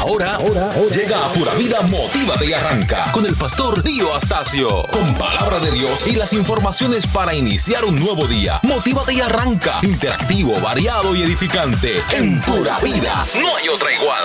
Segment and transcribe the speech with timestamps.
[0.00, 4.84] Ahora, ahora, llega a Pura Vida Motiva y Arranca con el pastor Dio Astacio.
[4.90, 8.60] Con palabra de Dios y las informaciones para iniciar un nuevo día.
[8.62, 9.78] Motívate y arranca.
[9.82, 12.02] Interactivo, variado y edificante.
[12.12, 13.26] En Pura Vida.
[13.42, 14.24] No hay otra igual.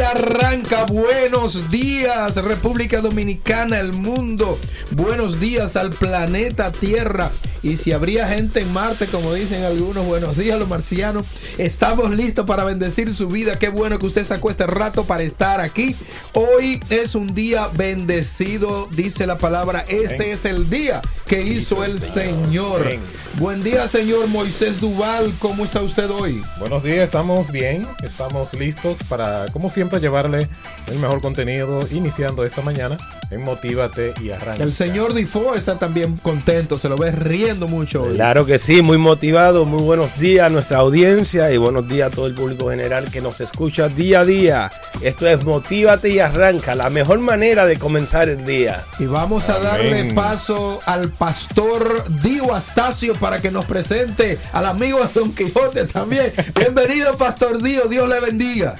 [0.00, 0.84] Arranca.
[0.86, 4.58] Buenos días, República Dominicana, el mundo.
[4.92, 7.30] Buenos días al planeta Tierra.
[7.62, 11.26] Y si habría gente en Marte, como dicen algunos, buenos días los marcianos.
[11.58, 13.58] Estamos listos para bendecir su vida.
[13.58, 15.94] Qué bueno que usted sacó este rato para estar aquí.
[16.32, 19.84] Hoy es un día bendecido, dice la palabra.
[19.88, 22.98] Este es el día que hizo el Señor.
[23.38, 25.32] Buen día, señor Moisés Duval.
[25.38, 26.42] ¿Cómo está usted hoy?
[26.58, 27.86] Buenos días, estamos bien.
[28.02, 30.48] Estamos listos para, como siempre, llevarle
[30.86, 32.96] el mejor contenido iniciando esta mañana
[33.30, 34.62] en Motívate y Arranca.
[34.62, 38.14] El señor Difo está también contento, se lo ve riendo mucho hoy.
[38.14, 39.64] Claro que sí, muy motivado.
[39.64, 43.20] Muy buenos días a nuestra audiencia y buenos días a todo el público general que
[43.20, 44.70] nos escucha día a día.
[45.00, 48.82] Esto es Motívate y Arranca, la mejor manera de comenzar el día.
[48.98, 55.00] Y vamos a darle paso al pastor Dio Astacio para que nos presente al amigo
[55.00, 56.32] de Don Quijote también.
[56.54, 58.76] Bienvenido, pastor Dio, Dios le bendiga.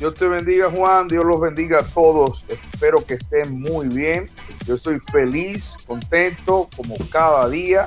[0.00, 1.08] Dios te bendiga, Juan.
[1.08, 2.42] Dios los bendiga a todos.
[2.48, 4.30] Espero que estén muy bien.
[4.66, 7.86] Yo estoy feliz, contento, como cada día.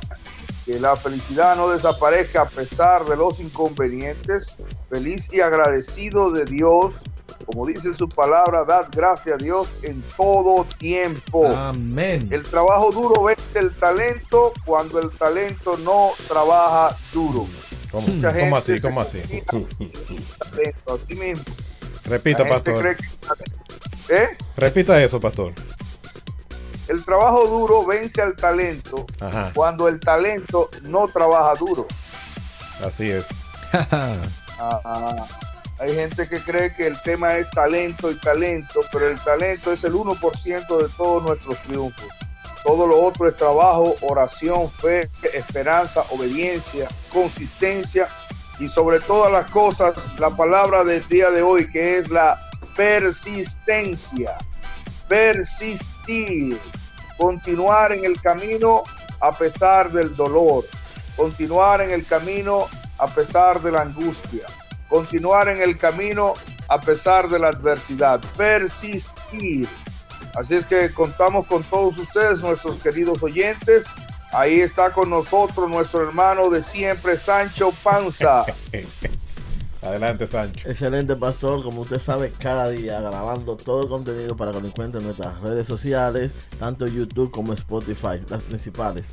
[0.63, 4.55] Que la felicidad no desaparezca a pesar de los inconvenientes.
[4.91, 7.01] Feliz y agradecido de Dios.
[7.47, 11.47] Como dice su palabra, dad gracias a Dios en todo tiempo.
[11.47, 12.27] Amén.
[12.29, 17.47] El trabajo duro vence el talento cuando el talento no trabaja duro.
[17.89, 18.81] ¿Cómo, Mucha cómo gente así?
[18.81, 19.19] ¿Cómo así?
[20.37, 21.43] talento, así mismo.
[22.05, 22.95] Repita, pastor.
[22.95, 24.37] que- ¿Eh?
[24.57, 25.53] Repita eso, pastor.
[26.89, 31.87] El trabajo duro vence al talento Ajá, cuando el talento no trabaja duro.
[32.85, 33.25] así es.
[34.65, 35.25] Ah,
[35.79, 39.83] hay gente que cree que el tema es talento y talento, pero el talento es
[39.83, 42.05] el 1% de todos nuestros triunfos.
[42.63, 48.07] Todo lo otro es trabajo, oración, fe, esperanza, obediencia, consistencia
[48.63, 52.39] y sobre todas las cosas la palabra del día de hoy que es la
[52.77, 54.37] persistencia.
[55.09, 56.57] Persistir,
[57.17, 58.83] continuar en el camino
[59.19, 60.63] a pesar del dolor,
[61.17, 64.45] continuar en el camino a pesar de la angustia,
[64.87, 66.33] continuar en el camino
[66.69, 69.67] a pesar de la adversidad, persistir.
[70.35, 73.85] Así es que contamos con todos ustedes, nuestros queridos oyentes.
[74.33, 78.45] Ahí está con nosotros nuestro hermano de siempre, Sancho Panza.
[79.83, 80.67] Adelante, Sancho.
[80.69, 85.01] Excelente pastor, como usted sabe, cada día grabando todo el contenido para que lo encuentren
[85.01, 89.05] en nuestras redes sociales, tanto YouTube como Spotify, las principales.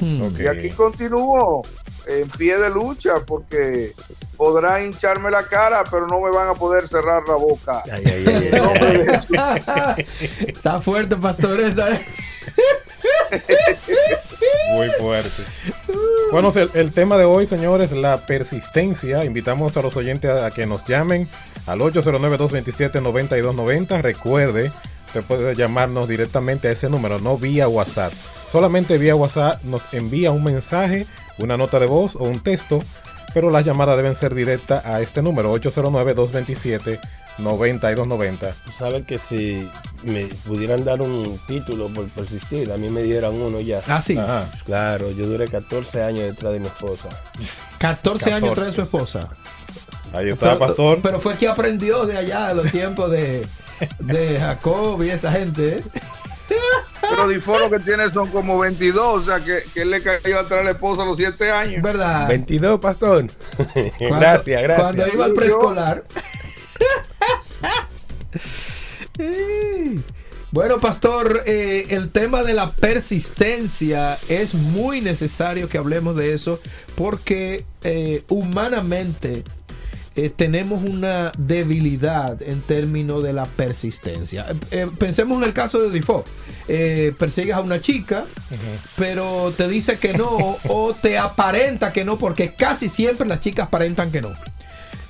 [0.00, 0.22] Hmm.
[0.22, 0.40] Ok.
[0.40, 1.62] Y aquí continúo
[2.06, 3.94] en pie de lucha porque
[4.36, 7.82] podrán hincharme la cara, pero no me van a poder cerrar la boca.
[7.92, 8.98] Ay, ay, ay, En el ay, nombre ay.
[8.98, 9.36] de Jesús.
[10.48, 11.60] Está fuerte, pastor.
[14.74, 15.42] Muy fuerte.
[16.30, 19.24] Bueno, el, el tema de hoy, señores, la persistencia.
[19.24, 21.28] Invitamos a los oyentes a, a que nos llamen
[21.66, 24.00] al 809-227-9290.
[24.00, 24.72] Recuerde,
[25.06, 28.12] usted puede llamarnos directamente a ese número, no vía WhatsApp.
[28.50, 31.06] Solamente vía WhatsApp nos envía un mensaje,
[31.38, 32.82] una nota de voz o un texto,
[33.34, 35.48] pero las llamadas deben ser directas a este número,
[37.38, 38.54] 9290.
[38.78, 39.68] Sabes que si
[40.02, 43.80] me pudieran dar un título por persistir, a mí me dieran uno ya.
[43.88, 44.18] Ah, sí.
[44.18, 44.50] Ajá.
[44.64, 47.08] Claro, yo duré 14 años detrás de mi esposa.
[47.78, 48.60] 14, años 14.
[48.60, 49.28] trae su esposa.
[50.12, 51.00] Ahí está, pastor.
[51.02, 53.46] pero fue que aprendió de allá, de los tiempos de,
[53.98, 55.78] de Jacob y esa gente.
[55.78, 55.84] ¿eh?
[57.00, 60.38] Pero Difo lo que tiene son como 22, o sea que, que él le cayó
[60.38, 61.82] atrás a la esposa a los 7 años.
[61.82, 62.28] ¿Verdad?
[62.28, 63.26] 22, pastor.
[63.98, 64.80] Cuando- gracias, gracias.
[64.80, 66.04] Cuando iba al preescolar.
[70.50, 76.60] Bueno, pastor, eh, el tema de la persistencia es muy necesario que hablemos de eso
[76.94, 79.44] porque eh, humanamente
[80.14, 84.46] eh, tenemos una debilidad en términos de la persistencia.
[84.50, 86.26] Eh, eh, pensemos en el caso de Default.
[86.68, 88.24] Eh, persigues a una chica,
[88.96, 93.66] pero te dice que no o te aparenta que no, porque casi siempre las chicas
[93.66, 94.32] aparentan que no.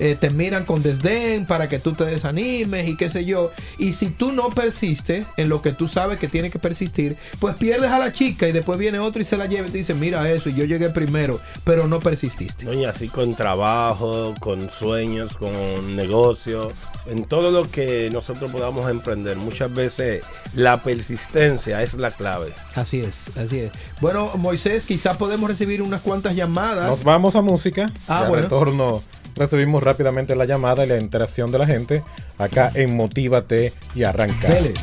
[0.04, 3.52] Eh, te miran con desdén para que tú te desanimes y qué sé yo.
[3.78, 7.54] Y si tú no persistes en lo que tú sabes que tiene que persistir, pues
[7.54, 9.94] pierdes a la chica y después viene otro y se la lleva y te dice,
[9.94, 12.66] mira eso, y yo llegué primero, pero no persististe.
[12.66, 16.72] No, y así con trabajo, con sueños, con negocios,
[17.06, 19.36] en todo lo que nosotros podamos emprender.
[19.36, 20.24] Muchas veces
[20.56, 22.52] la persistencia es la clave.
[22.74, 23.72] Así es, así es.
[24.00, 26.88] Bueno, Moisés, quizás podemos recibir unas cuantas llamadas.
[26.88, 27.86] Nos vamos a música.
[28.08, 28.42] Ah, bueno.
[28.42, 29.00] retorno
[29.34, 32.02] recibimos rápidamente la llamada y la interacción de la gente
[32.38, 34.48] acá en Motívate y Arranca.
[34.48, 34.74] Dele.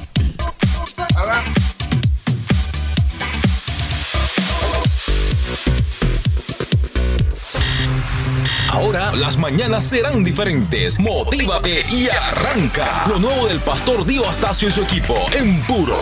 [8.71, 10.99] Ahora las mañanas serán diferentes.
[10.99, 13.05] Motívate y arranca.
[13.07, 15.95] Lo nuevo del pastor Dio Astacio y su equipo en puro.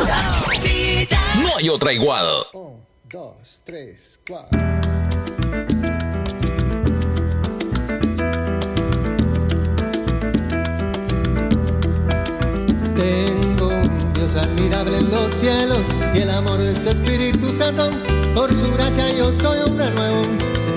[1.41, 2.25] No hay otra igual.
[2.53, 4.96] Un, dos, tres, cuatro.
[12.97, 13.69] Tengo
[14.15, 15.81] Dios admirable en los cielos
[16.15, 17.91] y el amor de su Espíritu Santo.
[18.33, 20.21] Por su gracia yo soy hombre nuevo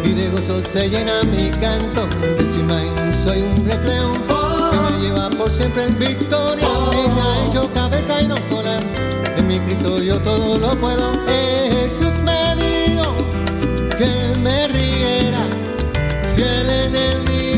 [0.05, 2.07] y de gozo se llena mi canto.
[2.21, 4.13] De su imagen soy un reflejo
[4.71, 6.69] que me lleva por siempre en victoria.
[7.15, 8.79] Me ha hecho cabeza y no cola.
[9.37, 11.13] En mi Cristo yo todo lo puedo.
[11.71, 13.17] Jesús me dijo
[13.97, 15.47] que me riera
[16.31, 17.50] si el enemigo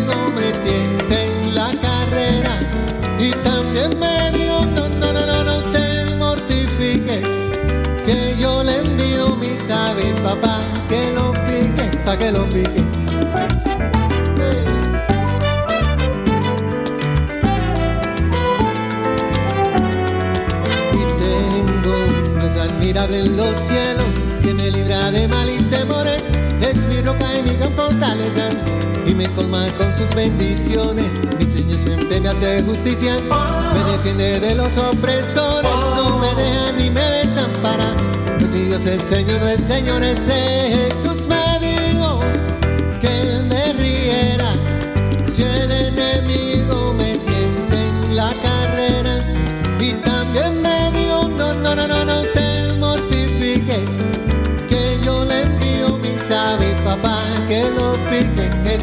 [12.18, 12.82] que lo pique.
[20.92, 24.06] Y tengo un Dios admirable en los cielos
[24.42, 26.30] que me libra de mal y temores.
[26.60, 28.50] Es mi roca y mi gran fortaleza
[29.06, 31.20] y me colma con sus bendiciones.
[31.38, 33.16] Mi Señor siempre me hace justicia
[33.74, 35.70] me defiende de los opresores.
[35.96, 37.94] No me deja ni me desampara
[38.38, 41.11] pues Dios es Señor de señores Jesús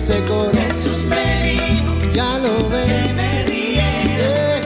[0.10, 4.62] ese coro Jesús me dijo ya lo que ve me riera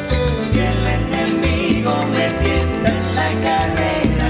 [0.50, 4.28] si el enemigo me tiende en la carrera.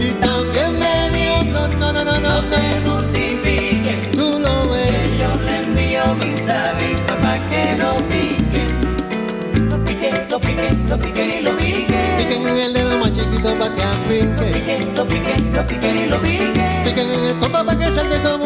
[0.00, 4.70] y también me dio no no no no no No te no mortifiques, tú lo
[4.70, 8.64] ves que yo le envío mi sabi papá que lo pique.
[9.68, 11.98] Lo pique, lo pique, lo pique y lo pique.
[12.18, 16.08] piquen en el dedo más chiquito pa' que afinque Pique, lo pique, lo pique y
[16.08, 16.66] lo pique.
[16.84, 18.45] piquen en el copa pa' que salte como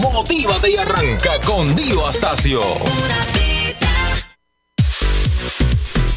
[0.00, 2.60] Motívate y arranca con Dio Astacio.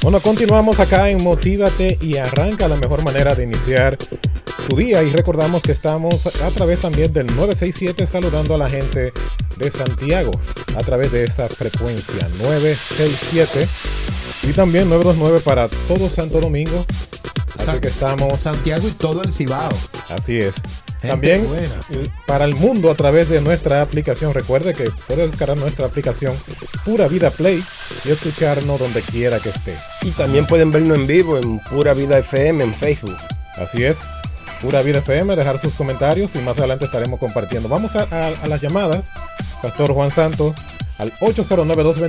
[0.02, 3.98] Bueno, continuamos acá en Motívate y arranca la mejor manera de iniciar
[4.70, 9.12] tu día y recordamos que estamos a través también del 967 saludando a la gente
[9.58, 10.32] de Santiago
[10.78, 13.68] a través de esa frecuencia 967
[14.44, 16.86] y también 929 para todo Santo Domingo.
[17.56, 19.70] Así San- que estamos Santiago y todo el Cibao.
[20.10, 20.54] Así es.
[21.06, 22.08] Gente También buena.
[22.28, 24.34] para el mundo a través de nuestra aplicación.
[24.34, 26.34] Recuerde que puede descargar nuestra aplicación
[26.84, 27.64] Pura Vida Play
[28.04, 29.76] y escucharnos donde quiera que esté.
[30.04, 33.18] Y también pueden vernos en vivo en Pura Vida FM en Facebook.
[33.58, 34.00] Así es.
[34.62, 37.68] Pura Vida FM, dejar sus comentarios y más adelante estaremos compartiendo.
[37.70, 39.10] Vamos a, a- a las llamadas.
[39.62, 40.56] Pastor Juan Santos
[40.98, 41.12] al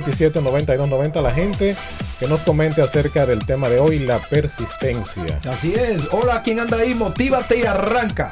[0.01, 1.21] 809-227-9290.
[1.21, 1.75] La gente
[2.19, 5.39] que nos comente acerca del tema de hoy, la persistencia.
[5.49, 6.07] Así es.
[6.11, 6.93] Hola, ¿quién anda ahí?
[6.93, 8.31] Motívate y arranca.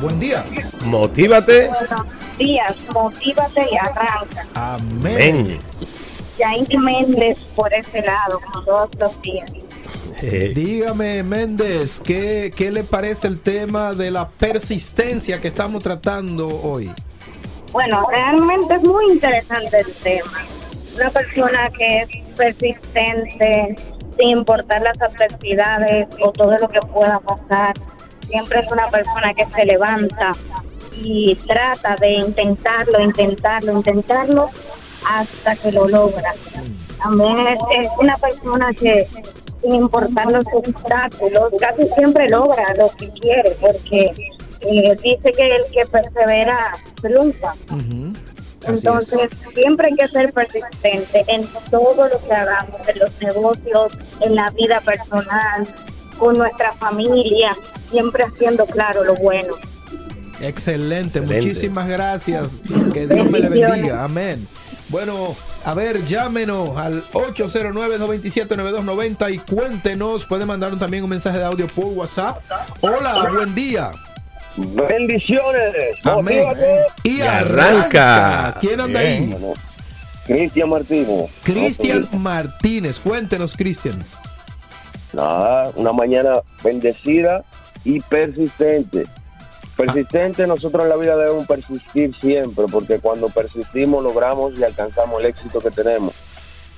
[0.00, 0.44] Buen día.
[0.84, 1.68] Motívate.
[1.68, 2.06] Buenos
[2.38, 4.44] días, motívate y arranca.
[4.54, 5.58] Amén.
[6.38, 9.50] Yain Méndez por ese lado, como todos los días.
[10.22, 16.48] Eh, Dígame, Méndez, ¿qué, ¿qué le parece el tema de la persistencia que estamos tratando
[16.48, 16.92] hoy?
[17.72, 20.44] Bueno, realmente es muy interesante el tema.
[20.94, 23.74] Una persona que es persistente,
[24.18, 27.74] sin importar las adversidades o todo lo que pueda pasar,
[28.28, 30.32] siempre es una persona que se levanta
[30.92, 34.50] y trata de intentarlo, intentarlo, intentarlo
[35.08, 36.34] hasta que lo logra.
[37.02, 39.06] También es, es una persona que,
[39.62, 44.12] sin importar los obstáculos, casi siempre logra lo que quiere, porque
[44.60, 47.50] eh, dice que el que persevera triunfa.
[47.50, 53.92] Así Entonces, siempre hay que ser persistente en todo lo que hagamos, en los negocios,
[54.20, 55.68] en la vida personal,
[56.18, 57.56] con nuestra familia,
[57.90, 59.54] siempre haciendo claro lo bueno.
[60.40, 61.18] Excelente.
[61.18, 61.20] Excelente.
[61.20, 62.62] muchísimas gracias.
[62.92, 64.04] Que Dios me le bendiga.
[64.04, 64.46] Amén.
[64.88, 70.26] Bueno, a ver, llámenos al 809-227-9290 y cuéntenos.
[70.26, 72.38] Puede mandarnos también un mensaje de audio por WhatsApp.
[72.80, 73.90] Hola, buen día.
[74.56, 75.74] Bendiciones.
[76.04, 76.46] Amén.
[77.02, 78.46] Y Y arranca.
[78.46, 78.60] arranca.
[78.60, 79.32] ¿Quién anda Bien.
[79.32, 79.36] ahí?
[80.26, 81.30] Cristian Martínez.
[81.42, 83.00] Cristian Martínez.
[83.00, 84.04] Cuéntenos, Cristian.
[85.16, 87.42] Nada, una mañana bendecida
[87.84, 89.06] y persistente.
[89.74, 95.26] Persistente, nosotros en la vida debemos persistir siempre, porque cuando persistimos logramos y alcanzamos el
[95.26, 96.14] éxito que tenemos.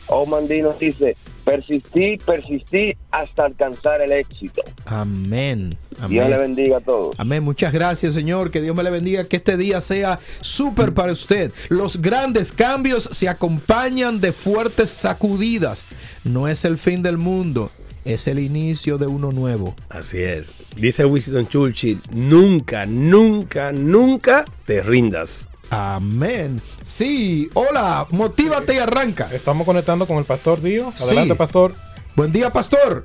[0.07, 4.63] Omandi nos dice, persistí, persistí hasta alcanzar el éxito.
[4.87, 5.77] Amén.
[6.09, 6.55] Dios le Amén.
[6.55, 7.15] bendiga a todos.
[7.19, 7.43] Amén.
[7.43, 8.51] Muchas gracias, Señor.
[8.51, 9.25] Que Dios me le bendiga.
[9.25, 11.53] Que este día sea súper para usted.
[11.69, 15.85] Los grandes cambios se acompañan de fuertes sacudidas.
[16.25, 17.71] No es el fin del mundo.
[18.09, 19.75] Es el inicio de uno nuevo.
[19.91, 20.53] Así es.
[20.75, 25.47] Dice Winston Churchill, nunca, nunca, nunca te rindas.
[25.69, 26.59] Amén.
[26.87, 27.51] Sí.
[27.53, 28.07] Hola.
[28.09, 29.29] Motívate y arranca.
[29.31, 30.91] Estamos conectando con el pastor Dio.
[30.99, 31.39] Adelante, Sí.
[31.39, 31.75] pastor.
[32.17, 33.05] Buen día, pastor.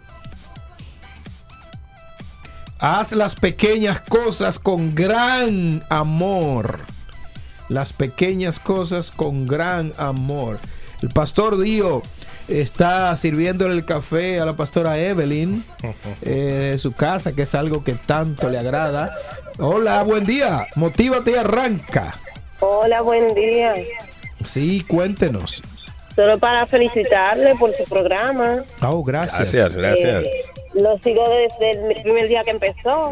[2.80, 6.80] Haz las pequeñas cosas con gran amor.
[7.68, 10.60] Las pequeñas cosas con gran amor.
[11.02, 12.02] El pastor Dio
[12.48, 15.64] está sirviéndole el café a la pastora Evelyn
[16.22, 19.14] eh, de su casa, que es algo que tanto le agrada.
[19.60, 20.68] Hola, buen día.
[20.76, 22.14] Motívate y arranca.
[22.60, 23.74] Hola, buen día.
[24.44, 25.62] Sí, cuéntenos.
[26.16, 28.64] Solo para felicitarle por su programa.
[28.82, 29.52] Oh, gracias.
[29.52, 30.26] Gracias, gracias.
[30.26, 33.12] Eh, lo sigo desde el primer día que empezó.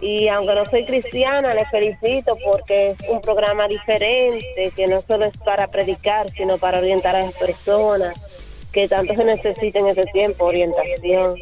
[0.00, 5.26] Y aunque no soy cristiana, le felicito porque es un programa diferente, que no solo
[5.26, 8.43] es para predicar, sino para orientar a las personas
[8.74, 11.36] que tanto se necesita en ese tiempo, orientación.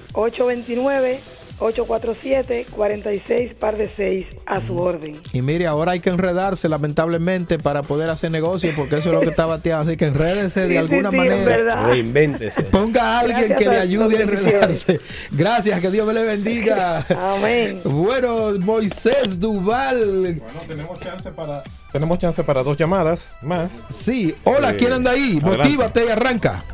[1.58, 5.18] 829-847-46 par de 6 a su orden.
[5.32, 9.20] Y mire, ahora hay que enredarse lamentablemente para poder hacer negocio porque eso es lo
[9.20, 9.82] que está bateado.
[9.82, 11.36] Así que enrédese de Sí, alguna sí, manera.
[11.44, 11.86] verdad.
[11.86, 12.62] Reinvéntese.
[12.64, 15.00] Ponga a alguien Gracias que le ayude a enredarse.
[15.30, 17.04] Gracias, que Dios me le bendiga.
[17.36, 17.80] Amén.
[17.84, 20.40] Bueno, Moisés Duval.
[20.68, 21.62] tenemos chance para.
[21.92, 23.82] Tenemos chance para dos llamadas más.
[23.88, 25.38] Sí, hola, Eh, ¿quién anda ahí?
[25.42, 25.56] adelante.
[25.58, 26.64] Motívate y arranca.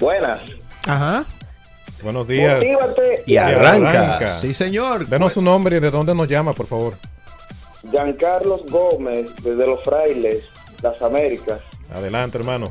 [0.00, 0.40] Buenas.
[0.86, 1.24] Ajá.
[2.06, 2.58] Buenos días.
[2.58, 4.28] Motívate Y arranca.
[4.28, 5.08] Sí, señor.
[5.08, 6.94] Denos su nombre y de dónde nos llama, por favor.
[7.90, 10.48] Giancarlos Gómez, desde Los Frailes,
[10.82, 11.60] Las Américas.
[11.92, 12.70] Adelante, hermano.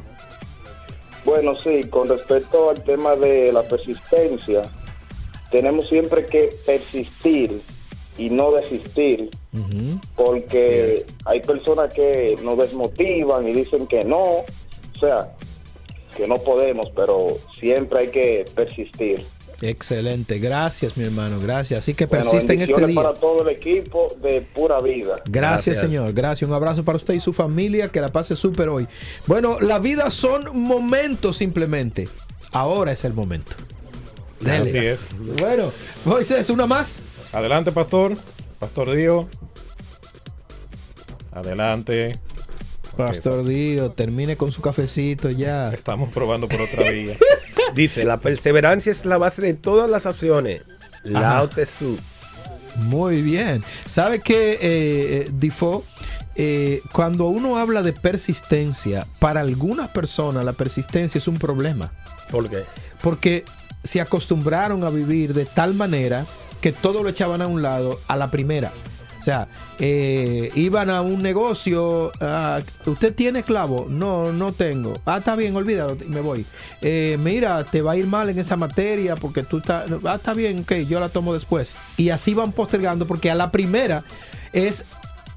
[1.25, 4.71] Bueno, sí, con respecto al tema de la persistencia,
[5.51, 7.61] tenemos siempre que persistir
[8.17, 9.31] y no desistir,
[10.15, 14.45] porque hay personas que nos desmotivan y dicen que no, o
[14.97, 15.35] sea,
[16.15, 17.27] que no podemos, pero
[17.59, 19.23] siempre hay que persistir.
[19.61, 21.79] Excelente, gracias, mi hermano, gracias.
[21.79, 22.95] Así que Bueno, persiste en este día.
[22.95, 25.21] para todo el equipo de Pura Vida.
[25.29, 26.11] Gracias, señor.
[26.13, 26.47] Gracias.
[26.47, 27.87] Un abrazo para usted y su familia.
[27.89, 28.85] Que la pase súper hoy.
[29.27, 32.09] Bueno, la vida son momentos simplemente.
[32.51, 33.53] Ahora es el momento.
[34.41, 34.69] Dele.
[34.69, 34.99] Así es.
[35.39, 35.71] Bueno,
[36.03, 36.99] Moisés, una más.
[37.31, 38.13] Adelante, pastor.
[38.59, 39.29] Pastor Dio.
[41.31, 42.19] Adelante.
[42.97, 45.71] Pastor Dio, termine con su cafecito ya.
[45.73, 47.17] Estamos probando por otra vía.
[47.75, 50.61] Dice, la perseverancia es la base de todas las acciones.
[51.03, 51.47] Lao.
[51.47, 51.97] Tzu.
[52.77, 53.63] Muy bien.
[53.85, 55.83] ¿Sabe que eh, eh, Difo?
[56.35, 61.91] eh, cuando uno habla de persistencia, para algunas personas la persistencia es un problema.
[62.29, 62.63] ¿Por qué?
[63.01, 63.45] Porque
[63.83, 66.25] se acostumbraron a vivir de tal manera
[66.59, 68.71] que todo lo echaban a un lado a la primera.
[69.25, 69.47] O sea,
[69.79, 72.11] eh, iban a un negocio,
[72.85, 73.87] ¿usted tiene clavo?
[73.89, 74.93] No, no tengo.
[75.03, 76.45] Ah, está bien, olvídalo, me voy.
[76.83, 79.85] Eh, mira, te va a ir mal en esa materia porque tú estás...
[80.03, 81.75] Ah, está bien, ok, yo la tomo después.
[81.97, 84.03] Y así van postergando porque a la primera
[84.53, 84.83] es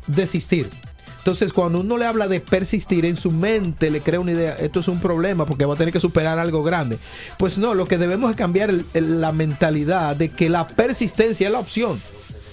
[0.06, 0.68] desistir.
[1.16, 4.80] Entonces, cuando uno le habla de persistir en su mente, le crea una idea, esto
[4.80, 6.98] es un problema porque va a tener que superar algo grande.
[7.38, 11.52] Pues no, lo que debemos es cambiar el- la mentalidad de que la persistencia es
[11.54, 11.98] la opción.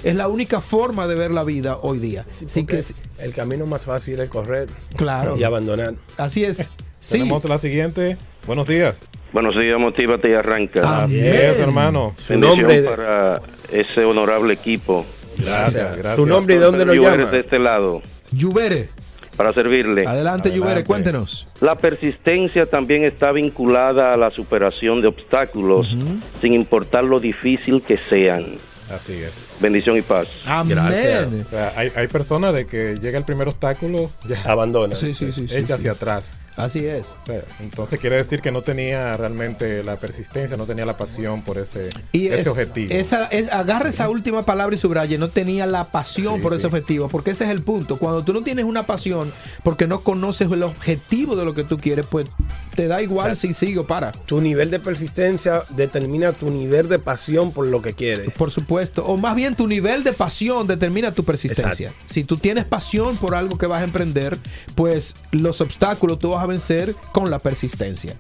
[0.06, 2.26] Es la única forma de ver la vida hoy día.
[2.46, 2.82] Así que,
[3.18, 5.36] El camino más fácil es correr Claro.
[5.38, 5.96] y abandonar.
[6.18, 6.70] así es.
[7.00, 7.20] Sí.
[7.20, 8.18] Tenemos la siguiente.
[8.48, 8.96] Buenos días.
[9.32, 11.04] Buenos días, motívate y arranca.
[11.04, 12.15] Así es, hermano.
[12.18, 13.41] Su Bendición nombre- para
[13.72, 15.06] ese honorable equipo.
[15.38, 16.15] Gracias, gracias.
[16.15, 17.32] Su nombre y de dónde nos Lluveres llama.
[17.32, 18.02] de este lado.
[18.32, 18.89] Lluvere.
[19.38, 20.08] Para servirle.
[20.08, 21.48] Adelante, Lluvere, cuéntenos.
[21.62, 25.96] La persistencia también está vinculada a la superación de obstáculos,
[26.41, 28.56] sin importar lo difícil que sean.
[28.89, 29.32] Así es.
[29.60, 30.28] Bendición y paz.
[30.65, 31.34] Gracias.
[31.34, 34.96] O sea, hay, hay personas de que llega el primer obstáculo, ya abandona.
[34.96, 35.74] Sí, sí, sí, Echa sí.
[35.74, 36.26] hacia atrás.
[36.58, 37.18] Así es.
[37.24, 41.41] O sea, entonces quiere decir que no tenía realmente la persistencia, no tenía la pasión
[41.41, 42.94] por ese, Y ese es- objetivo.
[42.94, 46.60] Esa, es, agarra esa última palabra y subraye, no tenía la pasión Sí, por sí.
[46.60, 47.98] ese objetivo, porque ese es el punto.
[47.98, 51.78] Cuando tú no tienes una pasión, porque no conoces el objetivo de lo que tú
[51.78, 52.28] quieres, pues
[52.74, 54.13] te da igual si sigue o para.
[54.13, 58.32] Tu nivel de persistencia determina tu nivel de pasión por lo que quieres.
[58.32, 59.06] Por supuesto.
[59.06, 61.93] O más bien tu nivel de pasión determina tu persistencia.
[62.05, 64.39] Si tú tienes pasión por algo que vas a emprender,
[64.73, 68.15] pues los obstáculos tú vas a vencer con la persistencia.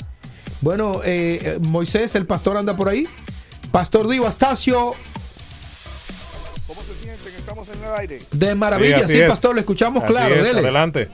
[0.61, 3.07] Bueno, eh, eh, Moisés, el pastor anda por ahí.
[3.71, 4.93] Pastor Divo Astacio,
[6.67, 7.33] ¿Cómo se sienten?
[7.35, 8.19] Estamos en el aire.
[8.31, 9.07] de maravilla.
[9.07, 9.29] Sí, es.
[9.29, 10.35] pastor, lo escuchamos Así claro.
[10.35, 10.59] es, Dele.
[10.59, 11.09] Adelante.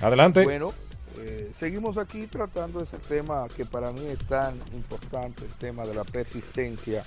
[0.00, 0.44] Adelante.
[0.44, 0.72] Bueno,
[1.18, 5.94] eh, seguimos aquí tratando ese tema que para mí es tan importante, el tema de
[5.94, 7.04] la persistencia.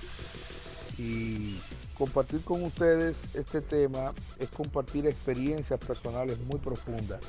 [0.98, 1.58] Y
[1.96, 7.20] compartir con ustedes este tema es compartir experiencias personales muy profundas.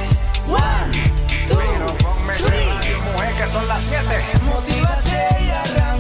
[0.47, 0.91] One,
[1.47, 1.57] two,
[2.37, 2.69] three.
[3.13, 4.05] mujer, que son las 7.
[4.43, 5.92] Motívate y arranca,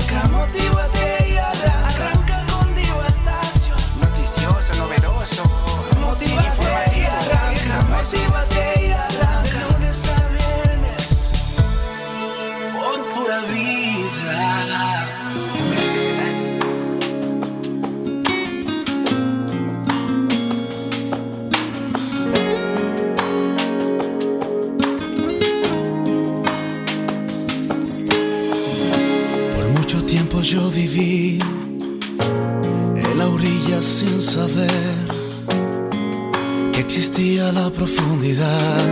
[37.53, 38.85] la profundidad.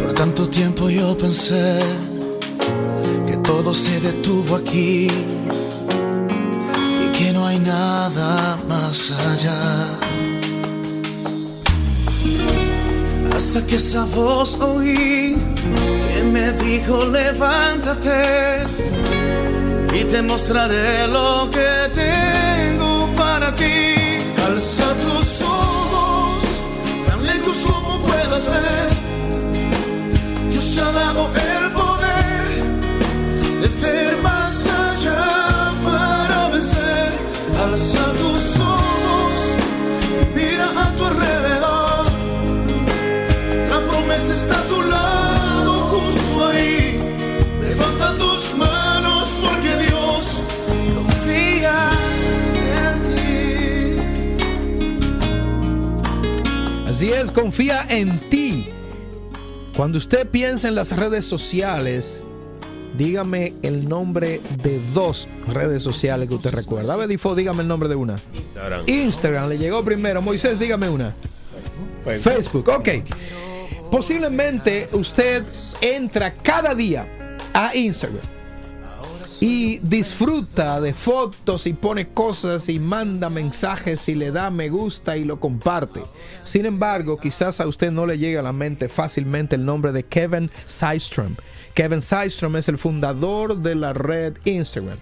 [0.00, 1.80] Por tanto tiempo yo pensé
[3.26, 5.08] que todo se detuvo aquí
[7.04, 9.60] y que no hay nada más allá.
[13.34, 15.36] Hasta que esa voz oí
[16.08, 18.64] que me dijo levántate
[19.92, 22.17] y te mostraré lo que ti.
[24.58, 26.42] Alza tus ojos,
[27.06, 28.88] tan lejos como puedas ver.
[30.50, 32.64] Dios ha dado el poder
[33.62, 37.10] de ver más allá para vencer.
[37.62, 39.40] Alza tus ojos,
[40.34, 42.06] mira a tu alrededor.
[43.70, 45.07] La promesa está a tu lado,
[56.88, 58.66] Así es, confía en ti.
[59.76, 62.24] Cuando usted piensa en las redes sociales,
[62.96, 66.94] dígame el nombre de dos redes sociales que usted recuerda.
[66.94, 68.22] A ver, Difo, dígame el nombre de una.
[68.34, 68.84] Instagram.
[68.86, 70.22] Instagram le llegó primero.
[70.22, 71.14] Moisés, dígame una.
[72.04, 72.70] Facebook.
[72.70, 72.88] ok.
[73.90, 75.44] Posiblemente usted
[75.82, 78.37] entra cada día a Instagram
[79.40, 85.16] y disfruta de fotos y pone cosas y manda mensajes y le da me gusta
[85.16, 86.00] y lo comparte.
[86.42, 90.04] Sin embargo, quizás a usted no le llegue a la mente fácilmente el nombre de
[90.04, 91.36] Kevin Systrom.
[91.74, 94.98] Kevin Systrom es el fundador de la red Instagram.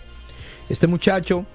[0.69, 1.47] Este muchacho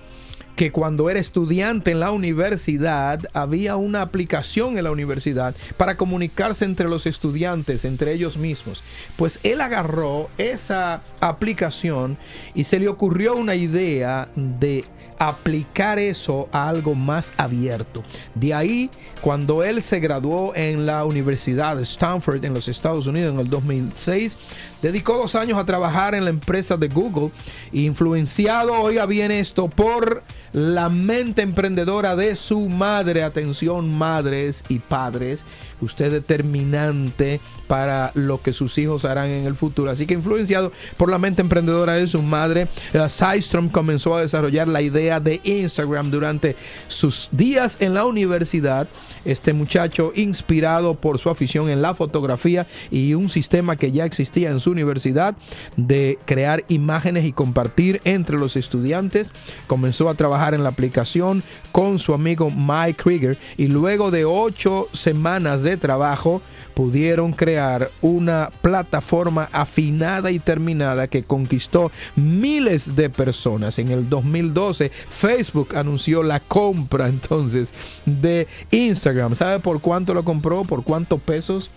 [0.62, 6.65] que cuando era estudiante en la universidad había una aplicación en la universidad para comunicarse
[6.65, 8.84] entre los estudiantes, entre ellos mismos.
[9.15, 12.15] Pues él agarró esa aplicación
[12.54, 14.86] y se le ocurrió una idea de
[15.17, 18.04] aplicar eso a algo más abierto.
[18.34, 18.89] De ahí,
[19.21, 23.50] cuando él se graduó en la Universidad de Stanford en los Estados Unidos en el
[23.50, 24.38] 2006,
[24.82, 27.32] dedicó dos años a trabajar en la empresa de Google,
[27.71, 33.24] influenciado, oiga bien esto, por la mente emprendedora de su madre.
[33.24, 35.46] Atención, madres y padres.
[35.82, 39.91] Usted determinante para lo que sus hijos harán en el futuro.
[39.91, 44.67] Así que influenciado por la mente emprendedora de su madre, eh, Systrom comenzó a desarrollar
[44.67, 46.56] la idea de Instagram durante
[46.88, 48.88] sus días en la universidad.
[49.26, 54.50] Este muchacho, inspirado por su afición en la fotografía y un sistema que ya existía
[54.50, 55.36] en su universidad
[55.78, 59.32] de crear imágenes y compartir entre los estudiantes,
[59.67, 64.88] comenzó a trabajar en la aplicación con su amigo Mike Krieger y luego de ocho
[64.91, 66.42] semanas de trabajo
[66.74, 73.80] pudieron crear una plataforma afinada y terminada que conquistó miles de personas.
[73.80, 77.74] En el 2012 Facebook anunció la compra entonces
[78.06, 79.36] de Instagram.
[79.36, 80.64] ¿Sabe por cuánto lo compró?
[80.64, 81.70] ¿Por cuántos pesos?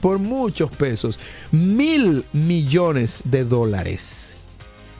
[0.00, 1.18] Por muchos pesos.
[1.50, 4.36] Mil millones de dólares.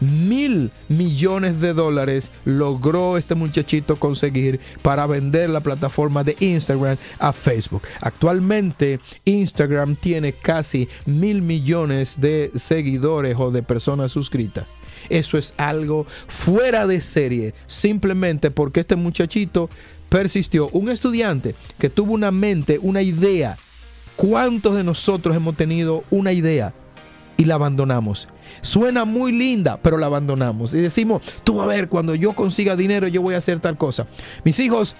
[0.00, 7.32] Mil millones de dólares logró este muchachito conseguir para vender la plataforma de Instagram a
[7.32, 7.82] Facebook.
[8.00, 14.66] Actualmente Instagram tiene casi mil millones de seguidores o de personas suscritas.
[15.08, 19.70] Eso es algo fuera de serie, simplemente porque este muchachito
[20.08, 20.68] persistió.
[20.72, 23.56] Un estudiante que tuvo una mente, una idea.
[24.16, 26.72] ¿Cuántos de nosotros hemos tenido una idea?
[27.38, 28.28] Y la abandonamos.
[28.60, 30.74] Suena muy linda, pero la abandonamos.
[30.74, 34.06] Y decimos, tú a ver, cuando yo consiga dinero yo voy a hacer tal cosa.
[34.44, 34.96] Mis hijos,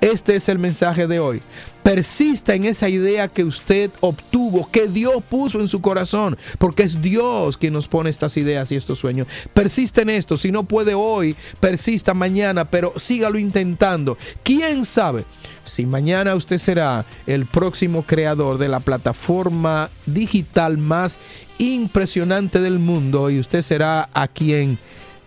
[0.00, 1.40] este es el mensaje de hoy.
[1.82, 7.00] Persista en esa idea que usted obtuvo, que Dios puso en su corazón, porque es
[7.00, 9.26] Dios quien nos pone estas ideas y estos sueños.
[9.54, 14.18] Persista en esto, si no puede hoy, persista mañana, pero sígalo intentando.
[14.42, 15.24] ¿Quién sabe
[15.64, 21.18] si mañana usted será el próximo creador de la plataforma digital más
[21.58, 24.78] impresionante del mundo y usted será a quien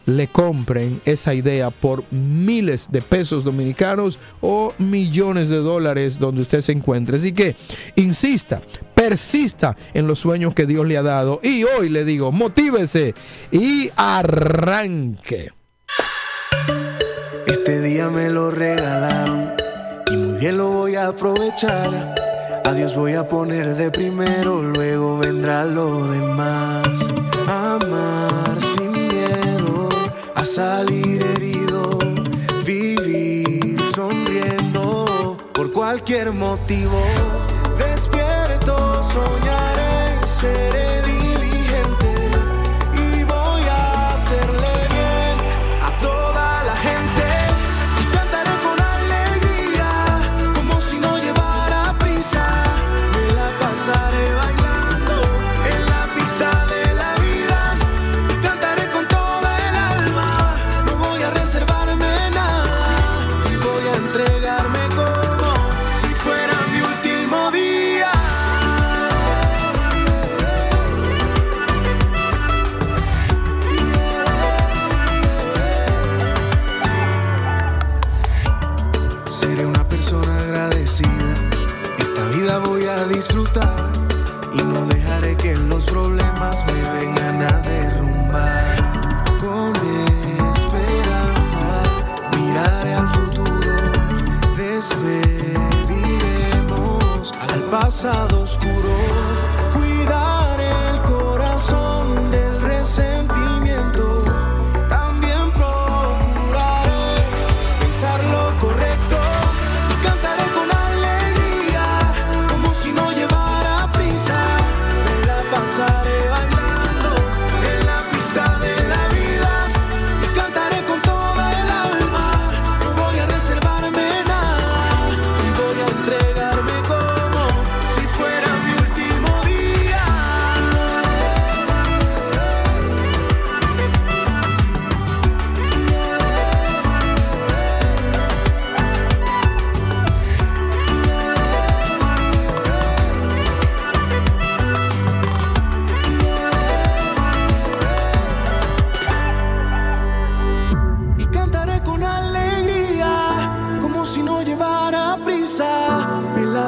[0.06, 6.62] le compren esa idea por miles de pesos dominicanos o millones de dólares donde usted
[6.62, 7.18] se encuentre.
[7.18, 7.56] Así que
[7.96, 8.62] insista,
[8.94, 13.14] persista en los sueños que Dios le ha dado y hoy le digo, motívese
[13.52, 15.52] y arranque.
[17.48, 19.52] Este día me lo regalaron
[20.12, 22.16] y muy bien lo voy a aprovechar.
[22.66, 27.08] A Dios voy a poner de primero, luego vendrá lo demás.
[27.46, 28.73] Amar sin miedo
[30.46, 31.98] salir herido,
[32.66, 37.02] vivir sonriendo por cualquier motivo.
[37.78, 41.03] Despierto, soñaré, seré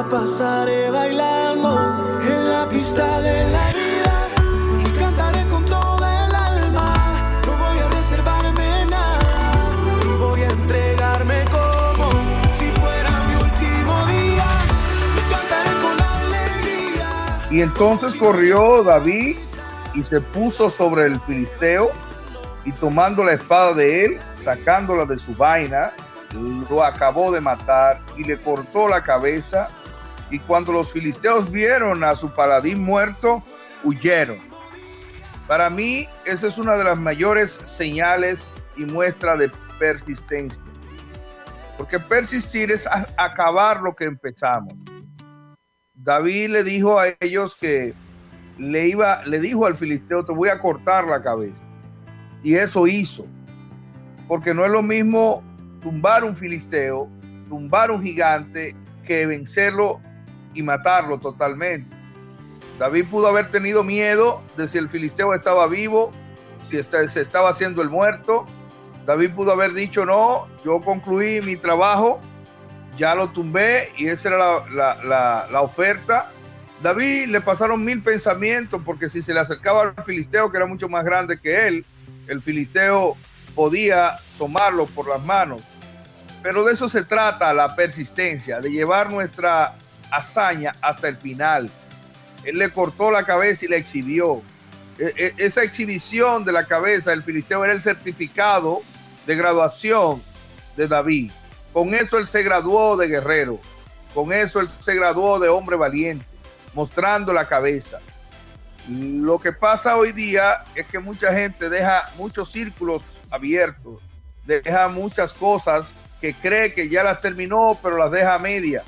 [0.04, 4.28] pasaré bailando en la pista de la vida
[4.78, 7.40] y cantaré con toda el alma.
[7.46, 9.52] No voy a reservarme nada
[10.18, 12.10] voy a entregarme como
[12.52, 14.44] si fuera mi último día.
[17.50, 19.38] Y entonces corrió David
[19.94, 21.90] y se puso sobre el filisteo
[22.64, 25.92] y tomando la espada de él, sacándola de su vaina,
[26.68, 29.68] lo acabó de matar y le cortó la cabeza.
[30.30, 33.42] Y cuando los filisteos vieron a su paladín muerto,
[33.84, 34.38] huyeron.
[35.46, 40.60] Para mí, esa es una de las mayores señales y muestra de persistencia.
[41.76, 42.86] Porque persistir es
[43.16, 44.72] acabar lo que empezamos.
[45.94, 47.94] David le dijo a ellos que
[48.58, 51.62] le iba, le dijo al filisteo, te voy a cortar la cabeza.
[52.42, 53.26] Y eso hizo.
[54.26, 55.42] Porque no es lo mismo
[55.80, 57.08] tumbar un filisteo,
[57.48, 60.00] tumbar un gigante, que vencerlo
[60.56, 61.94] y matarlo totalmente.
[62.78, 66.12] David pudo haber tenido miedo de si el filisteo estaba vivo,
[66.64, 68.46] si está- se estaba haciendo el muerto.
[69.06, 72.20] David pudo haber dicho, no, yo concluí mi trabajo,
[72.98, 76.30] ya lo tumbé y esa era la, la- la- la oferta.
[76.82, 80.88] David le pasaron mil pensamientos porque si se le acercaba al filisteo, que era mucho
[80.88, 81.86] más grande que él,
[82.26, 83.16] el filisteo
[83.54, 85.62] podía tomarlo por las manos.
[86.42, 89.74] Pero de eso se trata la persistencia, de llevar nuestra
[90.10, 91.70] hazaña hasta el final.
[92.44, 94.42] Él le cortó la cabeza y la exhibió.
[94.98, 98.80] E- e- esa exhibición de la cabeza del filisteo era el certificado
[99.26, 100.22] de graduación
[100.76, 101.30] de David.
[101.72, 103.58] Con eso él se graduó de guerrero.
[104.14, 106.24] Con eso él se graduó de hombre valiente,
[106.72, 107.98] mostrando la cabeza.
[108.88, 114.00] Lo que pasa hoy día es que mucha gente deja muchos círculos abiertos,
[114.46, 115.84] deja muchas cosas
[116.20, 118.84] que cree que ya las terminó, pero las deja a media.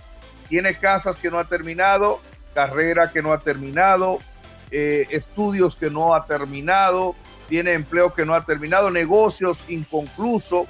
[0.49, 2.21] Tiene casas que no ha terminado,
[2.55, 4.19] carrera que no ha terminado,
[4.71, 7.15] eh, estudios que no ha terminado,
[7.49, 10.69] tiene empleo que no ha terminado, negocios inconclusos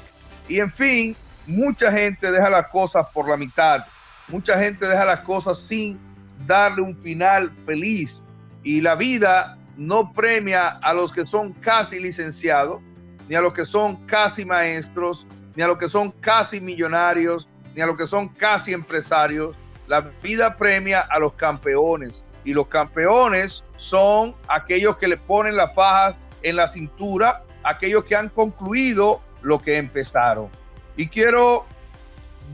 [0.48, 3.84] y en fin, mucha gente deja las cosas por la mitad,
[4.28, 5.98] mucha gente deja las cosas sin
[6.46, 8.24] darle un final feliz
[8.62, 12.80] y la vida no premia a los que son casi licenciados,
[13.28, 17.82] ni a los que son casi maestros, ni a los que son casi millonarios, ni
[17.82, 19.56] a los que son casi empresarios.
[19.88, 25.74] La vida premia a los campeones y los campeones son aquellos que le ponen las
[25.74, 30.48] fajas en la cintura, aquellos que han concluido lo que empezaron.
[30.96, 31.66] Y quiero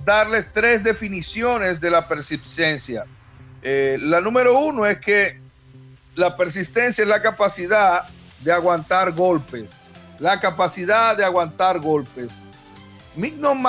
[0.04, 3.04] darles tres definiciones de la persistencia.
[3.62, 5.40] Eh, la número uno es que
[6.14, 8.04] la persistencia es la capacidad
[8.40, 9.72] de aguantar golpes,
[10.18, 12.30] la capacidad de aguantar golpes.
[13.16, 13.60] Mignon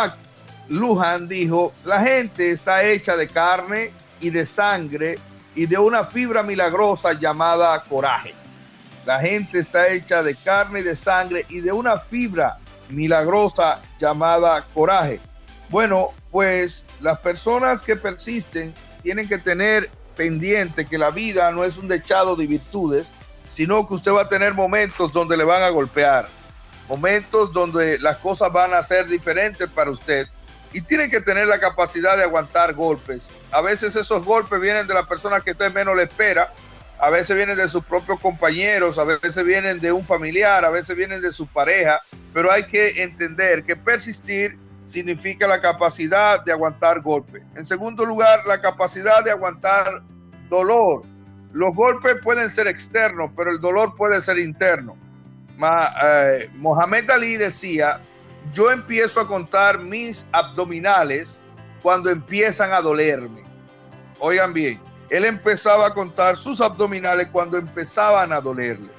[0.67, 5.19] McLuhan dijo, la gente está hecha de carne y de sangre
[5.54, 8.34] y de una fibra milagrosa llamada coraje.
[9.06, 12.58] La gente está hecha de carne y de sangre y de una fibra
[12.89, 15.19] milagrosa llamada coraje.
[15.69, 18.73] Bueno, pues las personas que persisten
[19.04, 23.12] tienen que tener pendiente que la vida no es un dechado de virtudes,
[23.49, 26.28] sino que usted va a tener momentos donde le van a golpear,
[26.89, 30.28] momentos donde las cosas van a ser diferentes para usted
[30.73, 33.30] y tiene que tener la capacidad de aguantar golpes.
[33.51, 36.51] A veces esos golpes vienen de la persona que usted menos le espera,
[36.99, 40.95] a veces vienen de sus propios compañeros, a veces vienen de un familiar, a veces
[40.95, 42.01] vienen de su pareja,
[42.34, 47.43] pero hay que entender que persistir significa la capacidad de aguantar golpes.
[47.56, 50.01] En segundo lugar, la capacidad de aguantar
[50.49, 51.04] dolor.
[51.54, 54.95] Los golpes pueden ser externos, pero el dolor puede ser interno.
[55.58, 57.99] Ma, eh, Mohamed Ali decía,
[58.53, 61.38] yo empiezo a contar mis abdominales
[61.81, 63.43] cuando empiezan a dolerme.
[64.19, 64.79] Oigan bien,
[65.10, 68.89] él empezaba a contar sus abdominales cuando empezaban a dolerle.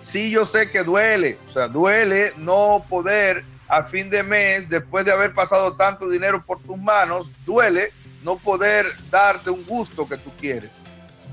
[0.00, 5.04] Sí, yo sé que duele, o sea, duele no poder a fin de mes, después
[5.04, 10.16] de haber pasado tanto dinero por tus manos, duele no poder darte un gusto que
[10.16, 10.70] tú quieres.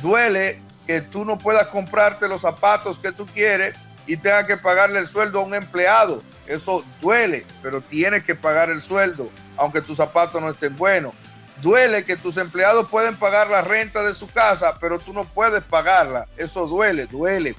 [0.01, 3.75] Duele que tú no puedas comprarte los zapatos que tú quieres
[4.05, 6.21] y tengas que pagarle el sueldo a un empleado.
[6.47, 11.13] Eso duele, pero tienes que pagar el sueldo, aunque tus zapatos no estén buenos.
[11.61, 15.63] Duele que tus empleados pueden pagar la renta de su casa, pero tú no puedes
[15.63, 16.27] pagarla.
[16.37, 17.55] Eso duele, duele.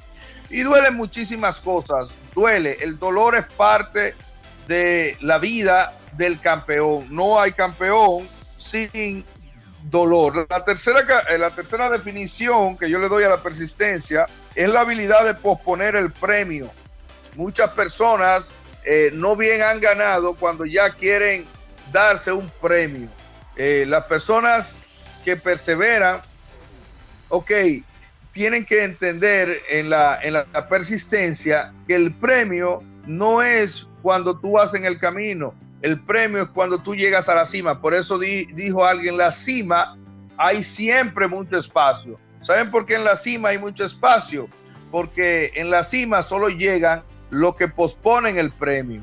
[0.51, 2.11] Y duele muchísimas cosas.
[2.35, 2.77] Duele.
[2.81, 4.15] El dolor es parte
[4.69, 7.09] de la vida del campeón.
[7.11, 9.25] No hay campeón sin
[9.91, 10.47] dolor.
[10.49, 14.81] La tercera, eh, la tercera definición que yo le doy a la persistencia es la
[14.81, 16.71] habilidad de posponer el premio.
[17.35, 18.53] Muchas personas
[18.89, 21.45] eh, no bien han ganado cuando ya quieren
[21.91, 23.09] darse un premio.
[23.57, 24.77] Eh, las personas
[25.25, 26.21] que perseveran,
[27.29, 27.51] ok,
[28.31, 34.53] tienen que entender en la, en la, persistencia que el premio no es cuando tú
[34.53, 37.81] vas en el camino, el premio es cuando tú llegas a la cima.
[37.81, 39.99] Por eso di, dijo alguien, la cima
[40.37, 42.21] hay siempre mucho espacio.
[42.41, 44.49] ¿Saben por qué en la cima hay mucho espacio?
[44.93, 49.03] Porque en la cima solo llegan los que posponen el premio.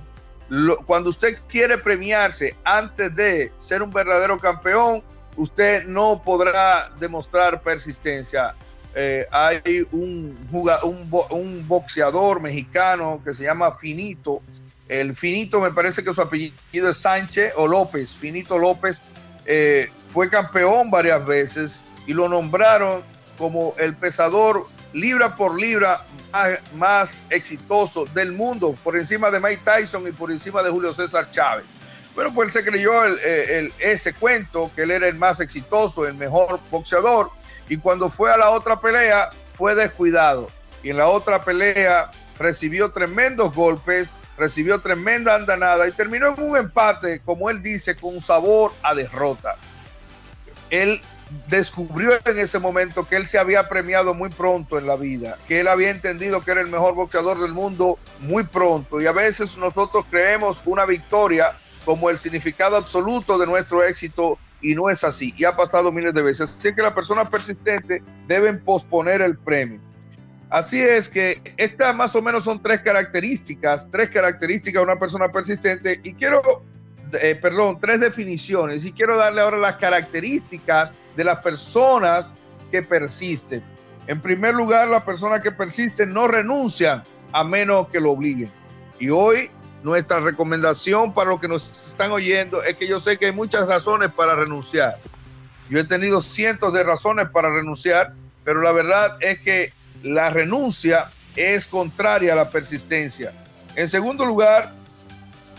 [0.50, 5.02] Lo, cuando usted quiere premiarse antes de ser un verdadero campeón,
[5.38, 8.54] usted no podrá demostrar persistencia.
[8.96, 14.42] Eh, hay un, un, un boxeador mexicano que se llama Finito,
[14.88, 18.14] el Finito me parece que su apellido es Sánchez o López.
[18.14, 19.02] Finito López
[19.46, 23.02] eh, fue campeón varias veces y lo nombraron
[23.38, 26.02] como el pesador libra por libra
[26.76, 31.30] más, exitoso del mundo, por encima de Mike Tyson y por encima de Julio César
[31.32, 31.66] Chávez.
[32.16, 32.92] Bueno, pues él se creyó
[33.80, 37.32] ese cuento, que él era el más exitoso, el mejor boxeador,
[37.70, 40.50] y cuando fue a la otra pelea fue descuidado.
[40.84, 46.58] Y en la otra pelea recibió tremendos golpes, recibió tremenda andanada y terminó en un
[46.58, 49.56] empate, como él dice, con sabor a derrota.
[50.70, 51.02] Él
[51.48, 55.60] descubrió en ese momento que él se había premiado muy pronto en la vida, que
[55.60, 59.02] él había entendido que era el mejor boxeador del mundo muy pronto.
[59.02, 61.52] Y a veces nosotros creemos una victoria
[61.86, 65.34] como el significado absoluto de nuestro éxito y no es así.
[65.38, 66.56] Y ha pasado miles de veces.
[66.58, 69.80] Así que las personas persistentes deben posponer el premio.
[70.50, 75.32] Así es que estas más o menos son tres características, tres características de una persona
[75.32, 76.00] persistente.
[76.04, 76.64] Y quiero,
[77.22, 78.86] eh, perdón, tres definiciones.
[78.86, 82.34] Y quiero darle ahora las características de las personas
[82.72, 83.64] que persisten.
[84.08, 88.52] En primer lugar, las personas que persisten no renuncian a menos que lo obliguen.
[89.00, 89.50] Y hoy
[89.84, 93.68] nuestra recomendación para los que nos están oyendo es que yo sé que hay muchas
[93.68, 94.98] razones para renunciar.
[95.70, 101.12] Yo he tenido cientos de razones para renunciar, pero la verdad es que la renuncia
[101.36, 103.34] es contraria a la persistencia.
[103.76, 104.74] En segundo lugar,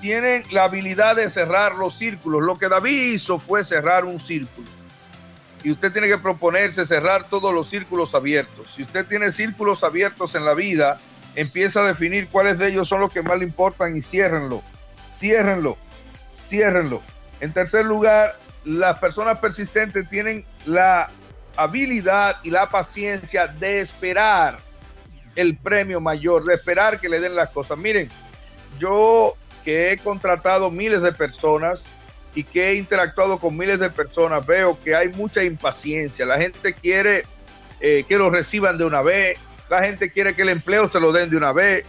[0.01, 2.43] tienen la habilidad de cerrar los círculos.
[2.43, 4.69] Lo que David hizo fue cerrar un círculo.
[5.63, 8.75] Y usted tiene que proponerse cerrar todos los círculos abiertos.
[8.75, 11.01] Si usted tiene círculos abiertos en la vida,
[11.35, 14.63] empieza a definir cuáles de ellos son los que más le importan y ciérrenlo,
[15.09, 15.79] ciérrenlo,
[16.37, 17.01] ciérrenlo.
[17.41, 21.11] En tercer lugar, las personas persistentes tienen la
[21.57, 24.59] habilidad y la paciencia de esperar
[25.37, 27.79] el premio mayor, de esperar que le den las cosas.
[27.79, 28.09] Miren,
[28.79, 29.35] yo
[29.65, 31.87] que he contratado miles de personas
[32.35, 36.27] y que he interactuado con miles de personas, veo que hay mucha impaciencia.
[36.27, 37.25] La gente quiere
[37.81, 39.39] eh, que lo reciban de una vez,
[39.71, 41.87] la gente quiere que el empleo se lo den de una vez.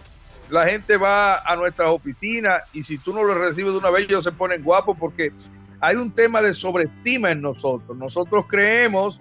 [0.48, 4.04] La gente va a nuestras oficinas y si tú no lo recibes de una vez,
[4.04, 5.32] ellos se ponen guapos porque
[5.80, 7.96] hay un tema de sobreestima en nosotros.
[7.96, 9.20] Nosotros creemos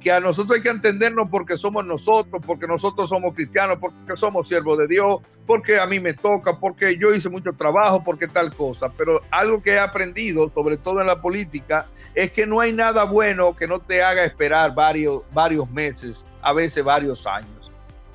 [0.00, 4.48] que a nosotros hay que entendernos porque somos nosotros, porque nosotros somos cristianos, porque somos
[4.48, 8.54] siervos de Dios, porque a mí me toca, porque yo hice mucho trabajo, porque tal
[8.54, 8.90] cosa.
[8.96, 13.04] Pero algo que he aprendido, sobre todo en la política, es que no hay nada
[13.04, 17.50] bueno que no te haga esperar varios, varios meses, a veces varios años.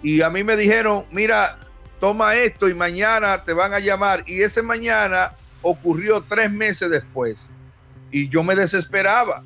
[0.01, 1.57] Y a mí me dijeron, mira,
[1.99, 4.25] toma esto y mañana te van a llamar.
[4.27, 7.49] Y ese mañana ocurrió tres meses después.
[8.11, 9.43] Y yo me desesperaba.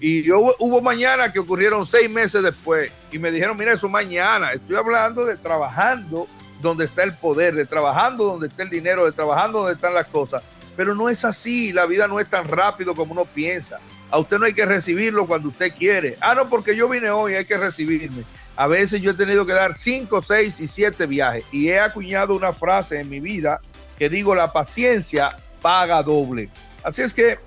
[0.00, 2.92] Y yo, hubo mañana que ocurrieron seis meses después.
[3.12, 4.52] Y me dijeron, mira, eso mañana.
[4.52, 6.26] Estoy hablando de trabajando
[6.60, 10.08] donde está el poder, de trabajando donde está el dinero, de trabajando donde están las
[10.08, 10.42] cosas.
[10.76, 13.78] Pero no es así, la vida no es tan rápido como uno piensa.
[14.10, 16.16] A usted no hay que recibirlo cuando usted quiere.
[16.20, 18.24] Ah, no, porque yo vine hoy, hay que recibirme.
[18.56, 21.44] A veces yo he tenido que dar cinco, seis y siete viajes.
[21.52, 23.60] Y he acuñado una frase en mi vida
[23.98, 26.50] que digo, la paciencia paga doble.
[26.82, 27.38] Así es que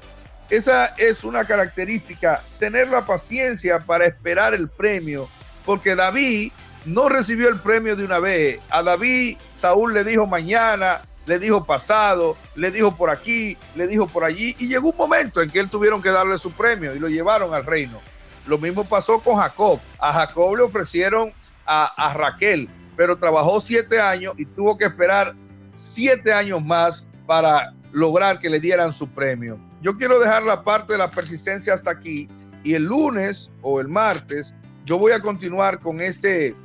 [0.49, 5.27] esa es una característica, tener la paciencia para esperar el premio,
[5.65, 6.51] porque David
[6.85, 8.59] no recibió el premio de una vez.
[8.69, 14.07] A David Saúl le dijo mañana, le dijo pasado, le dijo por aquí, le dijo
[14.07, 16.99] por allí, y llegó un momento en que él tuvieron que darle su premio y
[16.99, 17.99] lo llevaron al reino.
[18.47, 19.79] Lo mismo pasó con Jacob.
[19.99, 21.33] A Jacob le ofrecieron
[21.65, 25.35] a, a Raquel, pero trabajó siete años y tuvo que esperar
[25.75, 29.59] siete años más para lograr que le dieran su premio.
[29.81, 32.29] Yo quiero dejar la parte de la persistencia hasta aquí
[32.63, 34.53] y el lunes o el martes
[34.87, 36.55] yo voy a continuar con este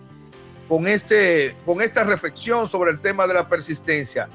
[0.68, 4.28] con este con esta reflexión sobre el tema de la persistencia.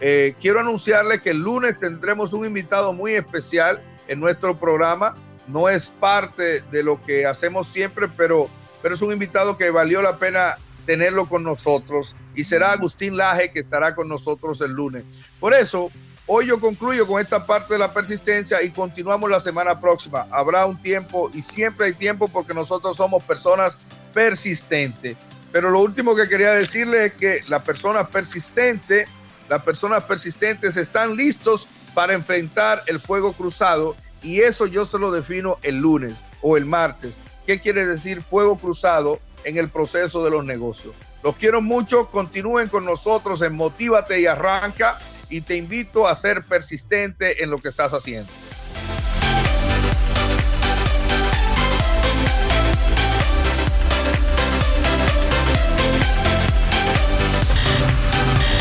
[0.00, 5.14] Eh, quiero anunciarle que el lunes tendremos un invitado muy especial en nuestro programa.
[5.46, 8.48] No es parte de lo que hacemos siempre, pero,
[8.82, 10.56] pero es un invitado que valió la pena
[10.86, 15.04] tenerlo con nosotros y será Agustín Laje que estará con nosotros el lunes.
[15.38, 15.90] Por eso,
[16.26, 20.26] hoy yo concluyo con esta parte de la persistencia y continuamos la semana próxima.
[20.30, 23.78] Habrá un tiempo y siempre hay tiempo porque nosotros somos personas
[24.12, 25.16] persistentes.
[25.52, 29.06] Pero lo último que quería decirle es que la persona persistente
[29.48, 35.10] las personas persistentes están listos para enfrentar el fuego cruzado y eso yo se lo
[35.10, 37.18] defino el lunes o el martes.
[37.46, 40.94] ¿Qué quiere decir fuego cruzado en el proceso de los negocios?
[41.22, 44.98] Los quiero mucho, continúen con nosotros en Motívate y Arranca
[45.28, 48.30] y te invito a ser persistente en lo que estás haciendo.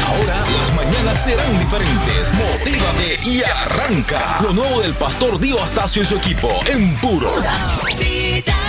[0.05, 2.33] Ahora las mañanas serán diferentes.
[2.33, 4.39] Motívate y arranca.
[4.41, 7.31] Lo nuevo del pastor Dio Astacio y su equipo en puro.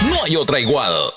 [0.09, 1.13] No hay otra igual.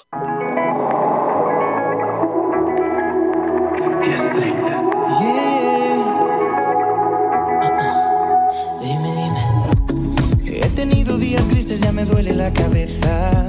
[11.80, 13.46] Ya me duele la cabeza.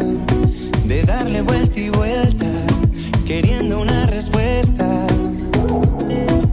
[0.84, 2.46] De darle vuelta y vuelta,
[3.26, 5.06] queriendo una respuesta.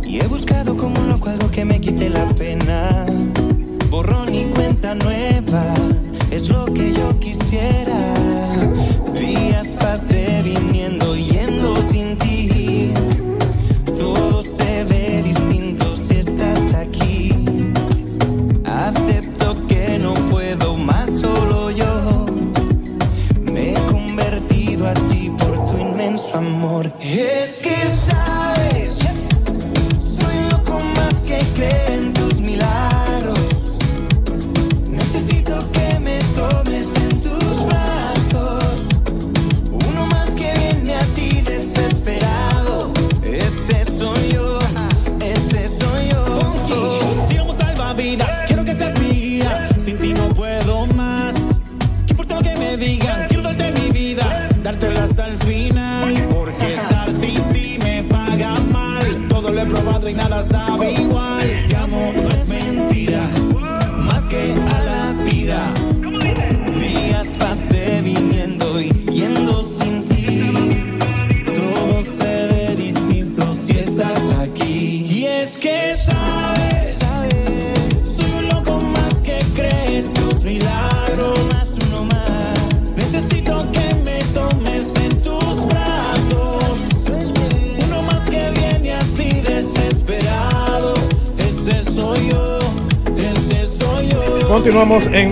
[0.04, 3.06] Y he buscado como un loco algo que me quite la pena.
[3.90, 5.64] Borrón y cuenta nueva,
[6.32, 7.45] es lo que yo quisiera.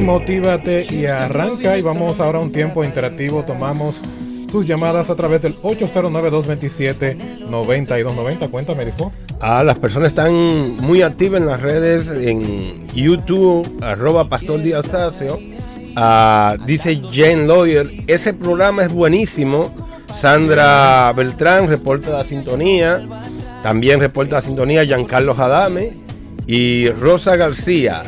[0.04, 3.44] Motívate y Arranca y vamos ahora a un tiempo interactivo.
[3.44, 4.02] Tomamos
[4.52, 8.52] sus llamadas a través del 809-227-9290.
[8.52, 9.14] Cuéntame, Difo.
[9.40, 10.34] Ah, las personas están
[10.78, 15.40] muy activas en las redes, en YouTube, arroba Pastor Díaz Tacio.
[15.96, 19.74] Ah, dice Jane Lawyer, ese programa es buenísimo.
[20.14, 23.02] Sandra Beltrán reporta la sintonía.
[23.64, 25.94] También reporta la sintonía Giancarlo Jadame
[26.46, 28.04] y Rosa García.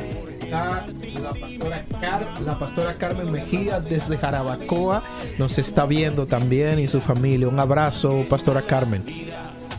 [3.51, 5.03] Mejía desde Jarabacoa
[5.37, 7.47] nos está viendo también y su familia.
[7.47, 9.03] Un abrazo, pastora Carmen.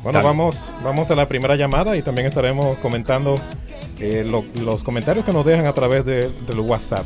[0.05, 3.35] Bueno, vamos, vamos a la primera llamada y también estaremos comentando
[3.99, 7.05] eh, lo- los comentarios que nos dejan a través de, del WhatsApp.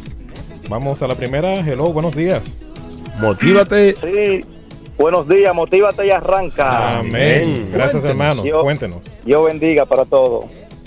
[0.69, 1.55] Vamos a la primera.
[1.61, 2.43] Hello, buenos días.
[3.19, 3.95] Motívate.
[3.97, 4.45] Sí,
[4.99, 6.99] buenos días, motívate y arranca.
[6.99, 7.71] Amén.
[7.73, 8.43] Gracias, hermano.
[8.61, 8.99] Cuéntenos.
[9.25, 10.45] Dios bendiga para todos.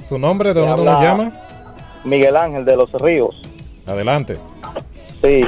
[0.08, 0.54] ¿Su nombre?
[0.54, 1.32] ¿De dónde nos llama?
[2.04, 3.36] Miguel Ángel de los Ríos.
[3.88, 4.38] Adelante.
[5.24, 5.42] Sí.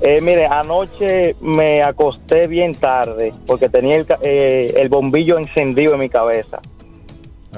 [0.00, 6.00] Eh, mire, anoche me acosté bien tarde porque tenía el, eh, el bombillo encendido en
[6.00, 6.60] mi cabeza.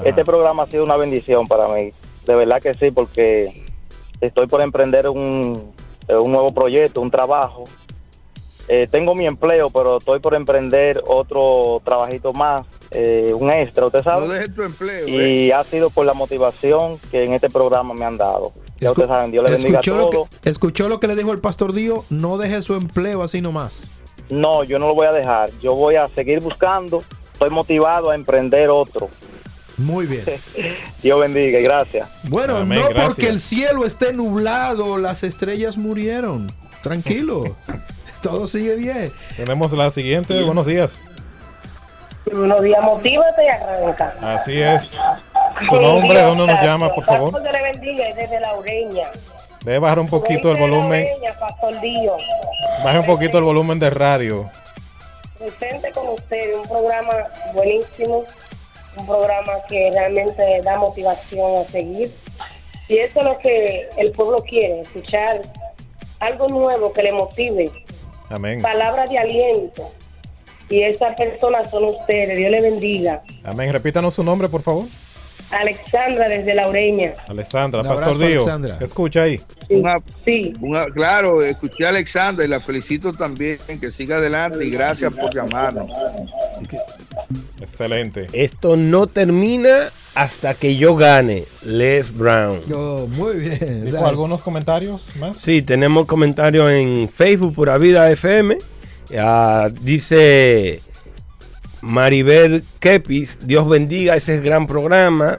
[0.05, 1.93] Este programa ha sido una bendición para mí.
[2.25, 3.65] De verdad que sí, porque
[4.21, 5.73] estoy por emprender un,
[6.09, 7.65] eh, un nuevo proyecto, un trabajo.
[8.69, 14.03] Eh, tengo mi empleo, pero estoy por emprender otro trabajito más, eh, un extra, usted
[14.03, 14.27] sabe.
[14.27, 15.07] No dejes tu empleo.
[15.07, 15.11] ¿eh?
[15.11, 18.53] y ha sido por la motivación que en este programa me han dado.
[18.81, 21.33] Ya ustedes saben, Dios le bendiga a ¿Escuchó lo, que, escuchó lo que le dijo
[21.33, 22.05] el pastor Dio?
[22.09, 23.91] No deje su empleo así nomás.
[24.31, 25.51] No, yo no lo voy a dejar.
[25.61, 27.05] Yo voy a seguir buscando.
[27.33, 29.11] Estoy motivado a emprender otro.
[29.77, 30.25] Muy bien.
[31.03, 32.09] Dios bendiga y gracias.
[32.25, 33.07] Bueno, Amén, no gracias.
[33.09, 36.53] porque el cielo esté nublado, las estrellas murieron.
[36.83, 37.57] Tranquilo.
[38.23, 39.13] Todo sigue bien.
[39.37, 40.43] Tenemos la siguiente.
[40.43, 40.93] Buenos días.
[42.31, 44.15] Buenos días, motívate y arranca.
[44.21, 44.93] Así es.
[45.69, 47.33] Su nombre, ¿dónde nos llama, por favor?
[47.33, 49.09] Pastor le bendiga desde la Ureña.
[49.65, 51.07] Debe bajar un poquito el volumen.
[51.07, 51.35] Ureña.
[52.83, 54.51] Baje un poquito el volumen de radio.
[55.39, 57.13] Presente con ustedes, un programa
[57.55, 58.25] buenísimo,
[58.97, 62.15] un programa que realmente da motivación a seguir.
[62.89, 65.43] Y eso es lo que el pueblo quiere, escuchar
[66.19, 67.71] algo nuevo que le motive,
[68.29, 68.61] Amén.
[68.61, 69.89] palabras de aliento.
[70.69, 73.23] Y esas personas son ustedes, Dios le bendiga.
[73.45, 73.73] Amén.
[73.73, 74.85] Repítanos su nombre, por favor.
[75.53, 77.15] Alexandra desde La Ureña.
[77.29, 78.27] Alexandra, Pastor Dio.
[78.29, 78.79] Alexandra.
[78.81, 79.41] Escucha ahí.
[79.69, 80.01] Una-
[80.61, 85.35] una- claro, escuché a Alexandra y la felicito también, que siga adelante y gracias por
[85.35, 85.91] llamarnos.
[87.61, 88.27] Excelente.
[88.33, 91.45] Esto no termina hasta que yo gane.
[91.65, 92.61] Les Brown.
[92.75, 93.85] Oh, muy bien.
[93.85, 95.37] ¿Dijo algunos comentarios más?
[95.37, 98.59] Sí, tenemos comentarios en Facebook Pura Vida FM.
[99.19, 100.81] Ah, dice
[101.83, 105.39] Maribel Kepis, Dios bendiga ese gran programa.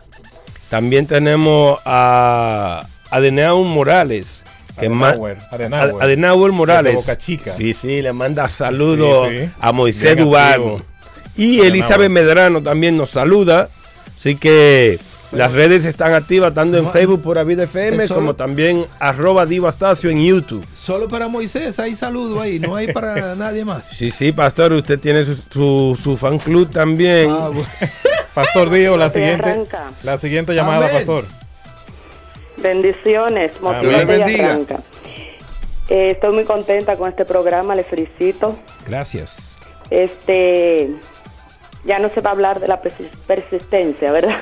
[0.69, 4.43] También tenemos a Adenauer Morales.
[4.79, 5.37] Que Adenauer,
[6.01, 6.51] Adenauer.
[6.53, 6.95] Morales.
[6.95, 7.51] Boca Chica.
[7.53, 9.49] Sí, sí, le manda saludos Sí, sí.
[9.59, 10.77] a Moisés Dubano.
[11.35, 11.67] Y Adenauer.
[11.71, 13.69] Elizabeth Medrano también nos saluda.
[14.17, 14.99] Así que
[15.31, 20.09] las redes están activas tanto en Facebook por Vida FM eso- como también arroba Divastacio
[20.09, 20.65] en YouTube.
[20.73, 23.87] Solo para Moisés hay saludo ahí, no hay para nadie más.
[23.87, 27.29] Sí, sí, pastor, usted tiene su, su, su fan club también.
[27.31, 27.49] Ah,
[28.33, 29.65] Pastor Dio, la siguiente,
[30.03, 30.97] la siguiente llamada, Amén.
[31.05, 31.25] pastor.
[32.57, 34.77] Bendiciones, arranca.
[35.89, 38.55] Eh, estoy muy contenta con este programa, le felicito.
[38.87, 39.57] Gracias.
[39.89, 40.89] Este,
[41.85, 44.37] ya no se va a hablar de la persis- persistencia, ¿verdad?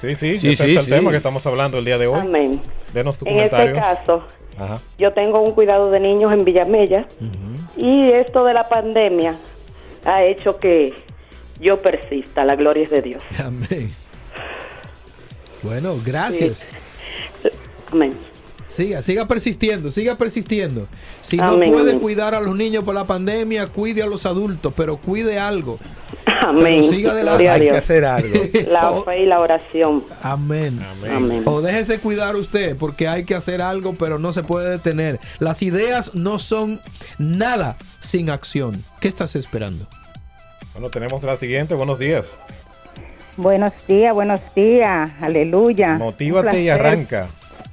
[0.00, 0.90] Sí, sí, Sí, ese sí, es el sí.
[0.90, 2.20] tema que estamos hablando el día de hoy.
[2.20, 2.60] Amén.
[2.94, 4.24] Denos tu En este caso,
[4.58, 4.80] Ajá.
[4.98, 7.06] yo tengo un cuidado de niños en Villamella
[7.76, 9.36] y esto de la pandemia
[10.04, 10.94] ha hecho que
[11.60, 12.44] yo persista.
[12.44, 13.22] La gloria es de Dios.
[13.44, 13.90] Amén.
[15.62, 16.64] Bueno, gracias.
[17.92, 18.14] Amén.
[18.70, 20.86] Siga, siga persistiendo, siga persistiendo.
[21.22, 21.98] Si no puede amén.
[21.98, 25.76] cuidar a los niños por la pandemia, cuide a los adultos, pero cuide algo.
[26.24, 26.62] Amén.
[26.62, 27.42] Pero siga adelante.
[27.44, 28.68] Gloria a Dios.
[28.68, 30.04] La O- fe y la oración.
[30.22, 30.80] Amén.
[31.10, 31.42] Amén.
[31.46, 35.18] O déjese cuidar usted, porque hay que hacer algo, pero no se puede detener.
[35.40, 36.80] Las ideas no son
[37.18, 38.84] nada sin acción.
[39.00, 39.88] ¿Qué estás esperando?
[40.74, 41.74] Bueno, tenemos la siguiente.
[41.74, 42.36] Buenos días.
[43.36, 45.94] Buenos días, buenos días, aleluya.
[45.94, 47.26] Motívate y arranca.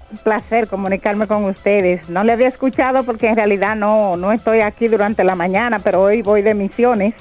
[0.09, 2.09] Un placer comunicarme con ustedes.
[2.09, 6.01] No le había escuchado porque en realidad no, no estoy aquí durante la mañana, pero
[6.01, 7.13] hoy voy de misiones.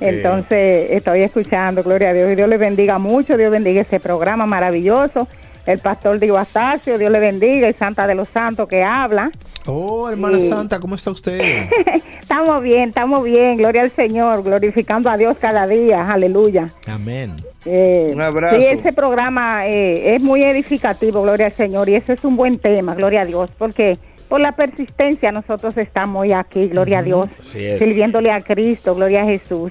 [0.00, 2.30] Entonces estoy escuchando, gloria a Dios.
[2.32, 5.26] Y Dios le bendiga mucho, Dios bendiga ese programa maravilloso.
[5.66, 9.30] El pastor Diego Astacio, Dios le bendiga, y Santa de los Santos que habla.
[9.66, 10.48] Oh, hermana Sí.
[10.48, 11.66] Santa, ¿cómo está usted?
[12.20, 16.66] Estamos bien, estamos bien, gloria al Señor, glorificando a Dios cada día, aleluya.
[16.88, 17.36] Amén.
[17.64, 18.56] Eh, Un abrazo.
[18.56, 22.58] Sí, ese programa eh, es muy edificativo, gloria al Señor, y ese es un buen
[22.58, 23.98] tema, gloria a Dios, porque
[24.28, 29.26] por la persistencia nosotros estamos hoy aquí, gloria a Dios, sirviéndole a Cristo, gloria a
[29.26, 29.70] Jesús.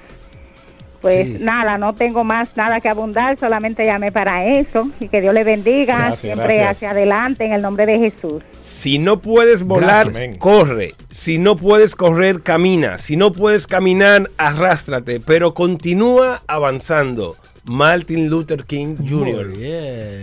[1.02, 1.38] Pues Sí.
[1.40, 5.44] nada, no tengo más nada que abundar, solamente llamé para eso y que Dios le
[5.44, 6.76] bendiga Gracias, siempre gracias.
[6.76, 8.44] hacia adelante en el nombre de Jesús.
[8.60, 10.38] Si no puedes volar, Gracias.
[10.38, 10.94] Corre.
[11.10, 13.00] Si no puedes correr, camina.
[13.00, 15.20] Si no puedes caminar, arrástrate.
[15.20, 17.36] Pero continúa avanzando.
[17.64, 19.54] Martin Luther King Jr.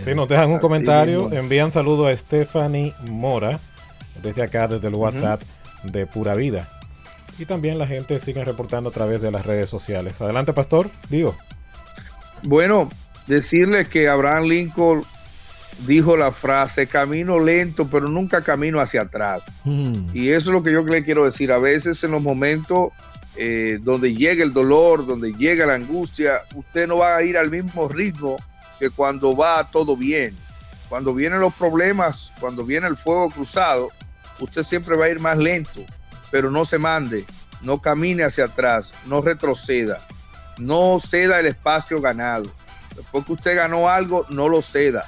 [0.05, 3.59] Si nos dejan un comentario, envían saludo a Stephanie Mora
[4.23, 5.41] desde acá, desde el WhatsApp
[5.85, 6.69] de Pura Vida.
[7.39, 10.21] Y también la gente sigue reportando a través de las redes sociales.
[10.21, 10.91] Adelante, Pastor.
[11.09, 11.37] Digo.
[12.43, 12.89] Bueno,
[13.27, 15.05] decirle que Abraham Lincoln
[15.87, 19.43] dijo la frase, camino lento, pero nunca camino hacia atrás.
[20.13, 21.53] Y eso es lo que yo le quiero decir.
[21.53, 22.91] A veces en los momentos
[23.37, 27.51] eh, donde llega el dolor, donde llega la angustia, usted no va a ir al
[27.51, 28.37] mismo ritmo
[28.81, 30.35] que cuando va todo bien.
[30.89, 33.91] Cuando vienen los problemas, cuando viene el fuego cruzado,
[34.41, 35.85] usted siempre va a ir más lento,
[36.31, 37.25] pero no se mande,
[37.63, 40.01] no camine hacia atrás, no retroceda,
[40.59, 42.51] no ceda el espacio ganado.
[42.95, 45.05] Después que usted ganó algo, no lo ceda,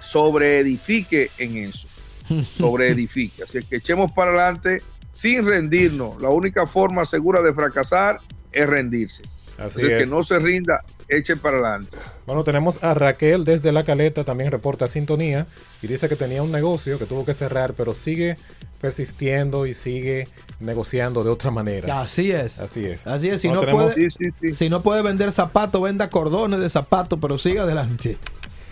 [0.00, 1.88] sobreedifique en eso
[2.56, 3.44] sobre edifique.
[3.44, 6.20] Así que echemos para adelante sin rendirnos.
[6.22, 8.20] La única forma segura de fracasar
[8.52, 9.22] es rendirse.
[9.58, 10.08] Así Así que es.
[10.08, 11.96] no se rinda, eche para adelante.
[12.26, 15.48] Bueno, tenemos a Raquel desde La Caleta, también reporta sintonía
[15.82, 18.36] y dice que tenía un negocio que tuvo que cerrar, pero sigue
[18.80, 20.28] persistiendo y sigue
[20.60, 22.00] negociando de otra manera.
[22.00, 22.60] Así es.
[22.60, 23.06] Así es.
[23.06, 27.18] Así es, si no, tenemos- puede, si no puede vender zapatos, venda cordones de zapatos,
[27.20, 28.16] pero siga adelante.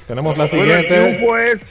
[0.07, 1.21] Tenemos la Bueno, siguiente.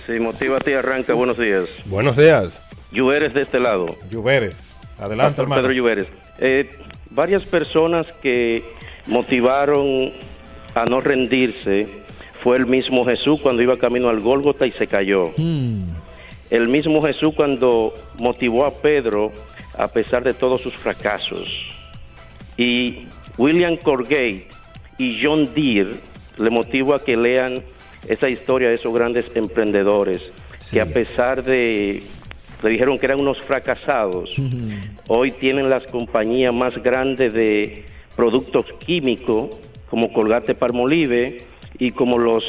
[0.05, 1.13] Sí, motívate y arranca.
[1.13, 1.63] Buenos días.
[1.85, 2.61] Buenos días.
[2.91, 3.87] Lluveres de este lado.
[4.11, 4.75] Lluveres.
[4.99, 5.61] Adelante, Pastor hermano.
[5.61, 6.05] Pedro Lluveres.
[6.39, 6.69] Eh,
[7.11, 8.63] varias personas que
[9.07, 10.11] motivaron
[10.73, 11.87] a no rendirse
[12.43, 15.31] fue el mismo Jesús cuando iba camino al Gólgota y se cayó.
[16.49, 19.31] El mismo Jesús cuando motivó a Pedro
[19.77, 21.67] a pesar de todos sus fracasos.
[22.57, 24.47] Y William Corgate
[24.97, 25.95] y John Deere
[26.37, 27.63] le motivó a que lean
[28.07, 30.21] esa historia de esos grandes emprendedores
[30.71, 32.03] que a pesar de
[32.63, 34.41] le dijeron que eran unos fracasados,
[35.07, 37.85] hoy tienen las compañías más grandes de
[38.15, 39.49] productos químicos
[39.89, 41.37] como Colgate Palmolive
[41.77, 42.43] y como los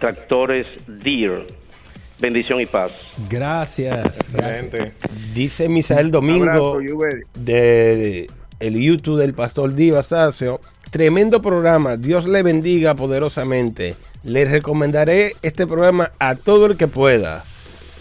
[0.00, 1.44] tractores Deere.
[2.20, 2.92] Bendición y paz.
[3.28, 4.30] Gracias.
[5.34, 6.78] Dice Misael Domingo Abrazo,
[7.34, 8.26] de
[8.60, 10.60] el YouTube del Pastor Diva Stacio.
[10.90, 11.96] Tremendo programa.
[11.96, 13.96] Dios le bendiga poderosamente.
[14.22, 17.44] Le recomendaré este programa a todo el que pueda.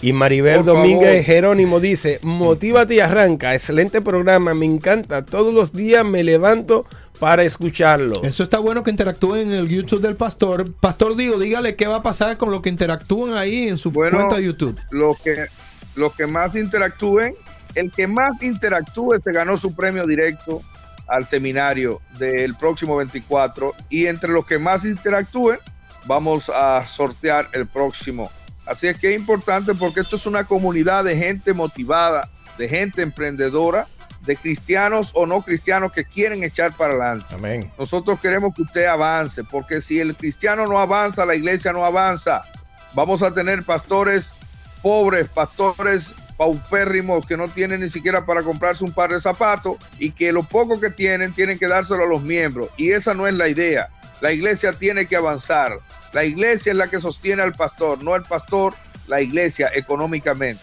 [0.01, 1.23] Y Maribel Por Domínguez favor.
[1.23, 3.53] Jerónimo dice, motívate y arranca.
[3.53, 5.25] Excelente programa, me encanta.
[5.25, 6.85] Todos los días me levanto
[7.19, 8.23] para escucharlo.
[8.23, 10.73] Eso está bueno que interactúen en el YouTube del pastor.
[10.73, 14.17] Pastor Digo, dígale qué va a pasar con lo que interactúan ahí en su Bueno,
[14.17, 14.79] cuenta de YouTube.
[14.91, 15.47] Los que,
[15.95, 17.35] los que más interactúen,
[17.75, 20.61] el que más interactúe se ganó su premio directo
[21.07, 25.59] al seminario del próximo 24 y entre los que más interactúen
[26.05, 28.31] vamos a sortear el próximo.
[28.65, 33.01] Así es que es importante porque esto es una comunidad de gente motivada, de gente
[33.01, 33.87] emprendedora,
[34.29, 37.33] de cristianos o no cristianos que quieren echar para adelante.
[37.33, 37.71] Amén.
[37.79, 42.43] Nosotros queremos que usted avance, porque si el cristiano no avanza, la iglesia no avanza.
[42.93, 44.31] Vamos a tener pastores
[44.83, 50.11] pobres, pastores paupérrimos que no tienen ni siquiera para comprarse un par de zapatos y
[50.11, 52.69] que lo poco que tienen tienen que dárselo a los miembros.
[52.77, 53.89] Y esa no es la idea.
[54.21, 55.79] La iglesia tiene que avanzar.
[56.13, 58.75] La iglesia es la que sostiene al pastor, no el pastor,
[59.07, 60.61] la iglesia económicamente.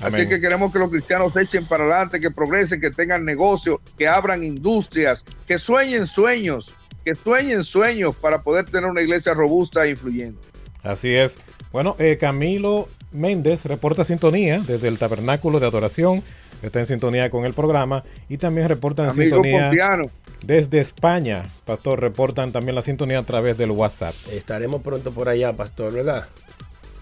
[0.00, 0.28] Así Amén.
[0.28, 4.42] que queremos que los cristianos echen para adelante, que progresen, que tengan negocios, que abran
[4.42, 6.74] industrias, que sueñen sueños,
[7.04, 10.48] que sueñen sueños para poder tener una iglesia robusta e influyente.
[10.82, 11.38] Así es.
[11.72, 16.22] Bueno, eh, Camilo Méndez reporta sintonía desde el Tabernáculo de Adoración.
[16.62, 20.04] Está en sintonía con el programa y también reportan Amigo sintonía Pontiano.
[20.42, 21.42] desde España.
[21.64, 24.14] Pastor, reportan también la sintonía a través del WhatsApp.
[24.32, 26.24] Estaremos pronto por allá, pastor, ¿verdad?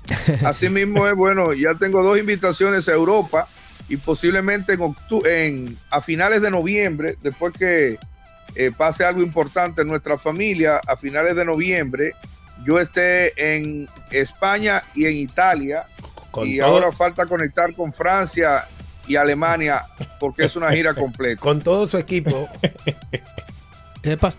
[0.44, 3.46] Así mismo es, bueno, ya tengo dos invitaciones a Europa
[3.88, 7.98] y posiblemente en, octu- en a finales de noviembre, después que
[8.55, 12.12] eh, pase algo importante en nuestra familia, a finales de noviembre,
[12.64, 15.84] yo esté en España y en Italia.
[16.30, 18.64] Con y todo- ahora falta conectar con Francia
[19.07, 19.82] y Alemania
[20.20, 21.40] porque es una gira completa.
[21.40, 22.48] Con todo su equipo.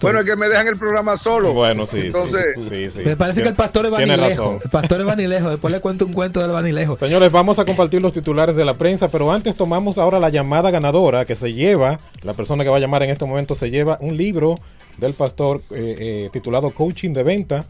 [0.02, 1.54] Bueno, es que me dejan el programa solo.
[1.54, 3.00] Bueno, sí, Entonces, sí, sí.
[3.06, 4.44] Me parece que el pastor es Tiene vanilejo.
[4.44, 4.60] razón.
[4.64, 5.50] El pastor es vanilejo.
[5.50, 6.98] Después le cuento un cuento del vanilejo.
[6.98, 10.70] Señores, vamos a compartir los titulares de la prensa, pero antes tomamos ahora la llamada
[10.70, 13.98] ganadora que se lleva, la persona que va a llamar en este momento se lleva
[14.02, 14.56] un libro
[14.98, 17.66] del pastor eh, eh, titulado Coaching de Venta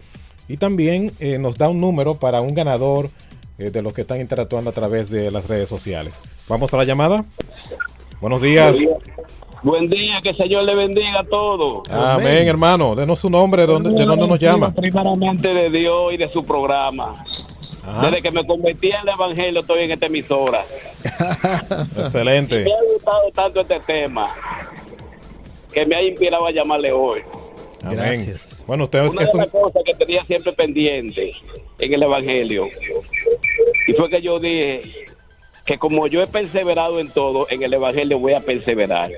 [0.48, 3.10] y también eh, nos da un número para un ganador
[3.60, 6.14] eh, de los que están interactuando a través de las redes sociales.
[6.50, 7.24] Vamos a la llamada.
[8.20, 8.76] Buenos días.
[9.64, 11.88] Buen día, que el Señor le bendiga a todos.
[11.90, 12.96] Amén, hermano.
[12.96, 14.74] Denos su nombre, ¿de dónde, de dónde nos llama?
[14.74, 17.24] Primeramente de Dios y de su programa.
[17.82, 18.02] Ajá.
[18.10, 20.64] Desde que me convertí en el Evangelio estoy en esta emisora.
[21.98, 22.64] Excelente.
[22.64, 24.28] Me ha gustado tanto este tema
[25.74, 27.22] que me ha inspirado a llamarle hoy.
[27.84, 27.98] Amén.
[27.98, 28.64] Gracias.
[28.68, 31.32] Bueno, usted es, Una es de un- las cosas que tenía siempre pendiente
[31.80, 32.68] en el Evangelio
[33.88, 34.82] y fue que yo dije
[35.66, 39.12] que como yo he perseverado en todo, en el Evangelio voy a perseverar.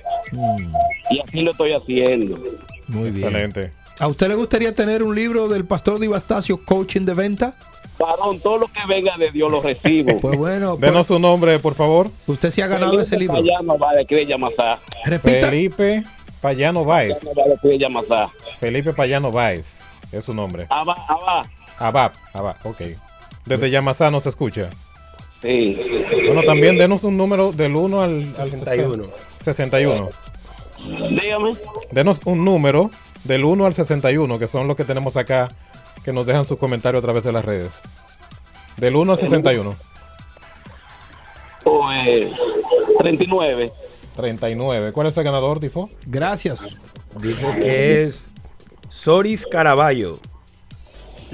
[1.10, 2.38] Y así lo estoy haciendo.
[2.88, 3.28] Muy bien.
[3.28, 3.72] Excelente.
[4.00, 7.56] ¿A usted le gustaría tener un libro del pastor Divastacio Coaching de Venta?
[7.98, 10.18] Varón, todo lo que venga de Dios lo recibo.
[10.22, 12.10] Pues bueno, Denos su nombre, por favor.
[12.28, 13.36] usted se ha ganado ese libro.
[13.36, 14.80] Payano Mazá.
[15.06, 15.48] Repita.
[15.48, 16.04] Felipe
[16.41, 17.18] Payano Báez.
[17.62, 18.30] Payano Mazá.
[18.60, 19.82] Felipe Payano Báez
[20.12, 20.68] es su nombre.
[20.70, 21.50] Abba, Abba.
[21.78, 22.82] Abab, Abab, ok.
[23.46, 24.70] Desde Yamasá nos escucha.
[25.46, 25.78] Sí.
[26.26, 29.08] Bueno, también denos un número del 1 al, al 61.
[29.43, 30.10] 61.
[31.10, 31.52] Dígame.
[31.91, 32.89] Denos un número
[33.24, 35.50] del 1 al 61, que son los que tenemos acá,
[36.04, 37.74] que nos dejan sus comentarios a través de las redes.
[38.78, 39.76] Del 1 al 61.
[41.66, 42.32] O, eh,
[42.98, 43.72] 39.
[44.16, 44.91] 39.
[44.93, 45.91] ¿Cuál es el ganador, Tifo?
[46.08, 46.80] Gracias.
[47.22, 48.30] Dice que es
[48.89, 50.18] Soris Caraballo.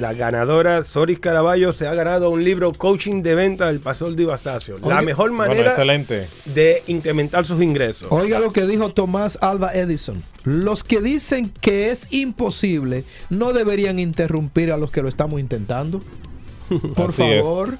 [0.01, 4.77] La ganadora Soris Caraballo se ha ganado un libro Coaching de Venta del Pastor Divastacio.
[4.83, 6.27] La mejor Bueno, manera excelente.
[6.45, 8.07] de incrementar sus ingresos.
[8.09, 10.23] Oiga lo que dijo Tomás Alba Edison.
[10.43, 15.99] Los que dicen que es imposible no deberían interrumpir a los que lo estamos intentando.
[16.95, 17.43] Por Así es.
[17.43, 17.77] favor.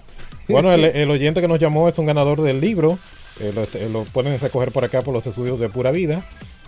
[0.48, 3.00] Bueno, el, el oyente que nos llamó es un ganador del libro.
[3.40, 6.24] Eh, lo, lo pueden recoger por acá por los estudios de Pura Vida.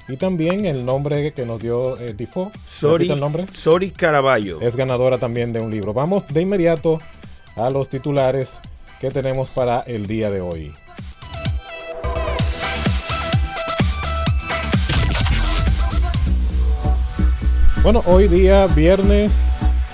[0.07, 2.51] Y también el nombre que nos dio eh, Tifo.
[2.67, 3.45] Sori, el nombre.
[3.53, 4.59] Sori Caraballo.
[4.59, 5.93] Es ganadora también de un libro.
[5.93, 6.99] Vamos de inmediato
[7.55, 8.59] a los titulares
[8.99, 10.73] que tenemos para el día de hoy.
[17.81, 19.53] Bueno, hoy día viernes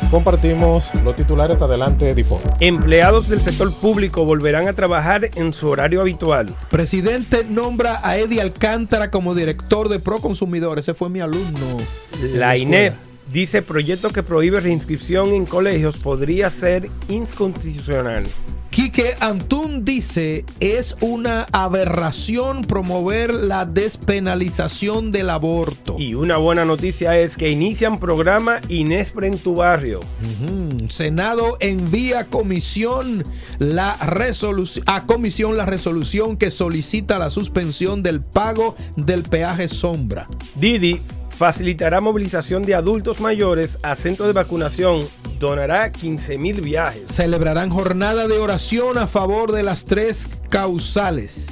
[0.09, 1.61] compartimos los titulares.
[1.61, 2.41] Adelante, Tifo.
[2.59, 6.55] Empleados del sector público volverán a trabajar en su horario habitual.
[6.69, 10.79] Presidente nombra a Eddie Alcántara como director de Proconsumidor.
[10.79, 11.77] Ese fue mi alumno.
[12.33, 12.57] La.
[12.57, 12.93] INEP
[13.31, 18.23] dice proyecto que prohíbe reinscripción en colegios podría ser inconstitucional.
[18.79, 25.97] Quique Antún dice es una aberración promover la despenalización del aborto.
[25.99, 29.99] Y una buena noticia es que inician programa Inespre en tu barrio.
[30.87, 33.23] Senado envía comisión
[33.57, 33.97] la
[34.85, 40.29] a comisión la resolución que solicita la suspensión del pago del peaje sombra.
[40.55, 41.01] Didi
[41.39, 45.07] facilitará movilización de adultos mayores a centros de vacunación,
[45.39, 47.03] donará 15 mil viajes.
[47.05, 51.47] Celebrarán jornada de oración a favor de las tres causales.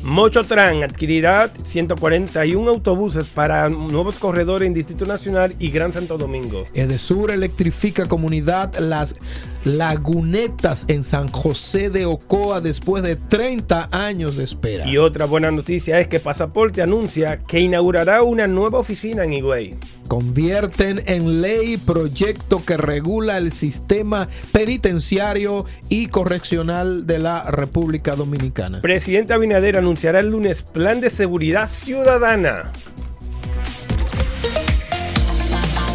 [0.00, 6.64] Mochotran adquirirá 141 autobuses para nuevos corredores en Distrito Nacional y Gran Santo Domingo.
[6.72, 9.16] Edesur electrifica comunidad Las
[9.64, 14.86] Lagunetas en San José de Ocoa después de 30 años de espera.
[14.88, 19.76] Y otra buena noticia es que Pasaporte anuncia que inaugurará una nueva oficina en Higüey.
[20.08, 28.80] Convierten en ley proyecto que regula el sistema penitenciario y correccional de la República Dominicana.
[28.80, 32.72] Presidente Abinader anunciará el lunes plan de seguridad ciudadana.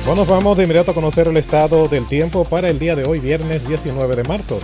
[0.08, 3.20] Bueno, vamos de inmediato a conocer el estado del tiempo para el día de hoy,
[3.20, 4.58] viernes 19 de marzo.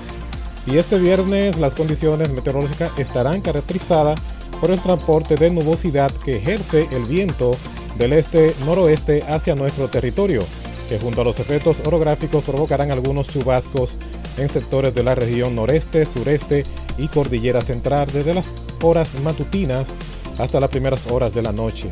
[0.65, 4.17] Y este viernes las condiciones meteorológicas estarán caracterizadas
[4.61, 7.51] por el transporte de nubosidad que ejerce el viento
[7.97, 10.45] del este-noroeste hacia nuestro territorio,
[10.87, 13.97] que junto a los efectos orográficos provocarán algunos chubascos
[14.37, 16.63] en sectores de la región noreste, sureste
[16.97, 19.89] y cordillera central desde las horas matutinas
[20.37, 21.89] hasta las primeras horas de la noche.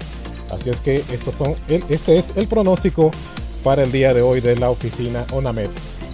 [0.51, 3.11] Así es que estos son el- este es el pronóstico
[3.63, 5.69] para el día de hoy de la oficina ONAMED.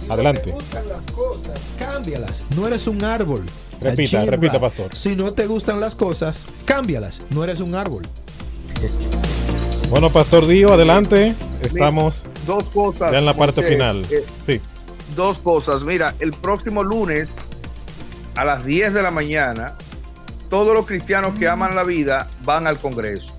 [0.08, 0.54] Adelante.
[0.72, 2.42] las cosas, cámbialas.
[2.56, 3.44] No eres un árbol.
[3.80, 4.94] Repita, repita, pastor.
[4.96, 7.20] Si no te gustan las cosas, cámbialas.
[7.30, 8.02] No eres un árbol.
[9.90, 11.34] Bueno, Pastor Dio, adelante.
[11.62, 13.12] Estamos Dos cosas.
[13.12, 13.76] ya en la parte Moisés.
[13.76, 14.04] final.
[14.10, 14.60] Eh, Sí.
[15.16, 15.82] dos cosas.
[15.82, 17.28] Mira, el próximo lunes
[18.36, 19.76] a las 10 de la mañana,
[20.50, 23.32] todos los cristianos que aman la vida van al Congreso.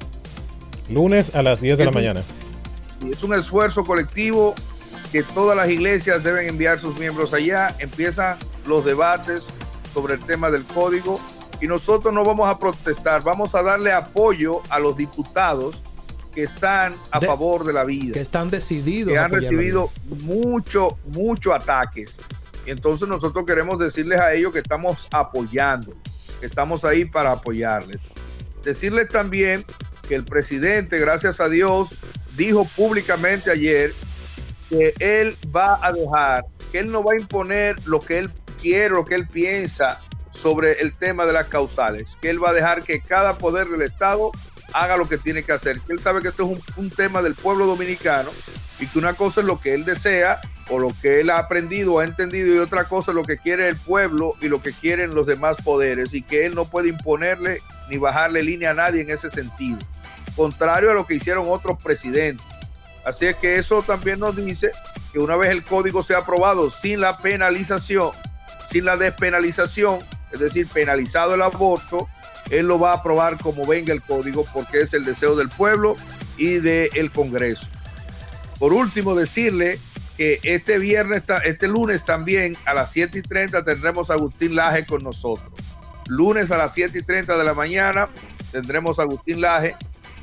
[0.90, 2.22] Lunes a las 10 de la Es mañana.
[3.06, 4.56] Y es un esfuerzo colectivo
[5.12, 7.76] que todas las iglesias deben enviar sus miembros allá.
[7.80, 9.46] Empiezan los debates
[9.94, 11.20] sobre el tema del código
[11.62, 15.76] y nosotros no vamos a protestar, vamos a darle apoyo a los diputados
[16.34, 18.14] que están a De- favor de la vida.
[18.14, 19.12] Que están decididos.
[19.14, 19.90] que han recibido
[20.24, 22.18] mucho, mucho ataques.
[22.66, 25.94] Y entonces nosotros queremos decirles a ellos que estamos apoyando,
[26.40, 27.98] que estamos ahí para apoyarles.
[28.64, 29.66] Decirles también
[30.10, 31.90] que el presidente, gracias a Dios,
[32.36, 33.94] dijo públicamente ayer
[34.68, 38.90] que él va a dejar, que él no va a imponer lo que él quiere,
[38.90, 40.00] lo que él piensa
[40.32, 43.84] sobre el tema de las causales, que él va a dejar que cada poder del
[43.84, 44.32] Estado
[44.74, 47.22] haga lo que tiene que hacer, que él sabe que esto es un, un tema
[47.22, 48.32] del pueblo dominicano
[48.80, 52.00] y que una cosa es lo que él desea o lo que él ha aprendido
[52.00, 55.16] ha entendido y otra cosa es lo que quiere el pueblo y lo que quieren
[55.16, 59.10] los demás poderes y que él no puede imponerle ni bajarle línea a nadie en
[59.10, 59.80] ese sentido,
[60.40, 62.46] contrario a lo que hicieron otros presidentes.
[63.06, 64.72] Así es que eso también nos dice
[65.12, 68.12] que una vez el código sea aprobado sin la penalización,
[68.72, 70.00] sin la despenalización,
[70.32, 72.08] es decir, penalizado el aborto,
[72.50, 75.98] él lo va a aprobar como venga el código porque es el deseo del pueblo
[76.38, 77.68] y del Congreso.
[78.60, 79.78] Por último, decirle
[80.16, 84.86] que este viernes, este lunes también a las 7 y 30 tendremos a Agustín Laje
[84.86, 85.52] con nosotros.
[86.08, 88.08] Lunes a las 7 y 30 de la mañana
[88.54, 89.76] tendremos a Agustín Laje,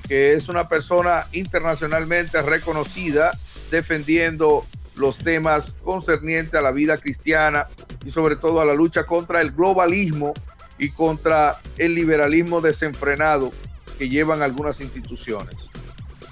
[0.08, 3.32] que es una persona internacionalmente reconocida
[3.70, 7.66] defendiendo los temas concernientes a la vida cristiana
[8.04, 10.32] y sobre todo a la lucha contra el globalismo
[10.78, 13.52] y contra el liberalismo desenfrenado
[13.98, 15.54] que llevan algunas instituciones.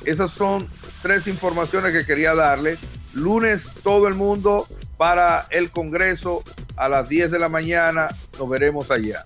[0.04, 0.68] Esas son
[1.02, 2.76] tres informaciones que quería darle.
[3.12, 4.66] Lunes todo el mundo
[4.96, 6.42] para el Congreso
[6.76, 8.08] a las 10 de la mañana.
[8.38, 9.24] Nos veremos allá.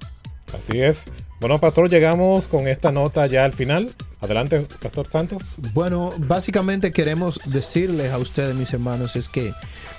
[0.56, 1.04] Así es.
[1.40, 3.92] Bueno, Pastor, llegamos con esta nota ya al final.
[4.20, 5.42] Adelante, Pastor Santos.
[5.72, 9.52] Bueno, básicamente queremos decirles a ustedes, mis hermanos, es que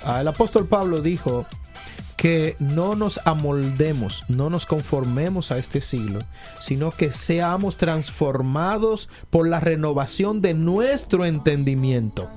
[0.04, 1.46] el apóstol Pablo dijo
[2.16, 6.20] que no nos amoldemos, no nos conformemos a este siglo,
[6.60, 12.28] sino que seamos transformados por la renovación de nuestro entendimiento.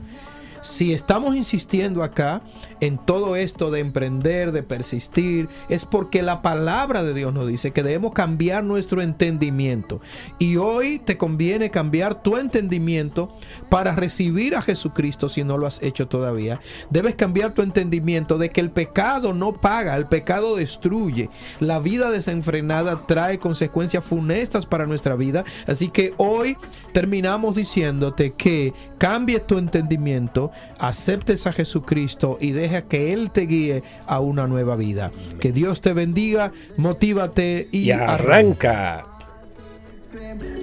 [0.64, 2.42] Si estamos insistiendo acá
[2.80, 7.72] en todo esto de emprender, de persistir, es porque la palabra de Dios nos dice
[7.72, 10.02] que debemos cambiar nuestro entendimiento.
[10.40, 13.36] Y hoy te conviene cambiar tu entendimiento
[13.68, 16.62] para recibir a Jesucristo si no lo has hecho todavía.
[16.90, 21.30] Debes cambiar tu entendimiento de que el pecado no paga, el pecado destruye.
[21.60, 25.44] La vida desenfrenada trae consecuencias funestas para nuestra vida.
[25.68, 26.56] Así que hoy
[26.94, 33.84] terminamos diciéndote que cambies tu entendimiento, aceptes a Jesucristo y deja que Él te guíe
[34.06, 35.12] a una nueva vida.
[35.40, 39.06] Que Dios te bendiga, motívate y, Y arranca.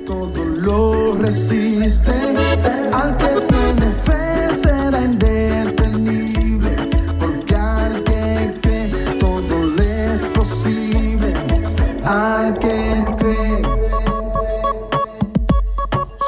[0.06, 2.10] todo lo resiste.
[2.92, 6.70] Al que tiene fe será indetenible,
[7.18, 8.88] porque al que cree
[9.18, 11.32] todo le es posible.
[12.04, 13.62] Al que cree,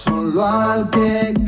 [0.05, 1.42] solo al que cree.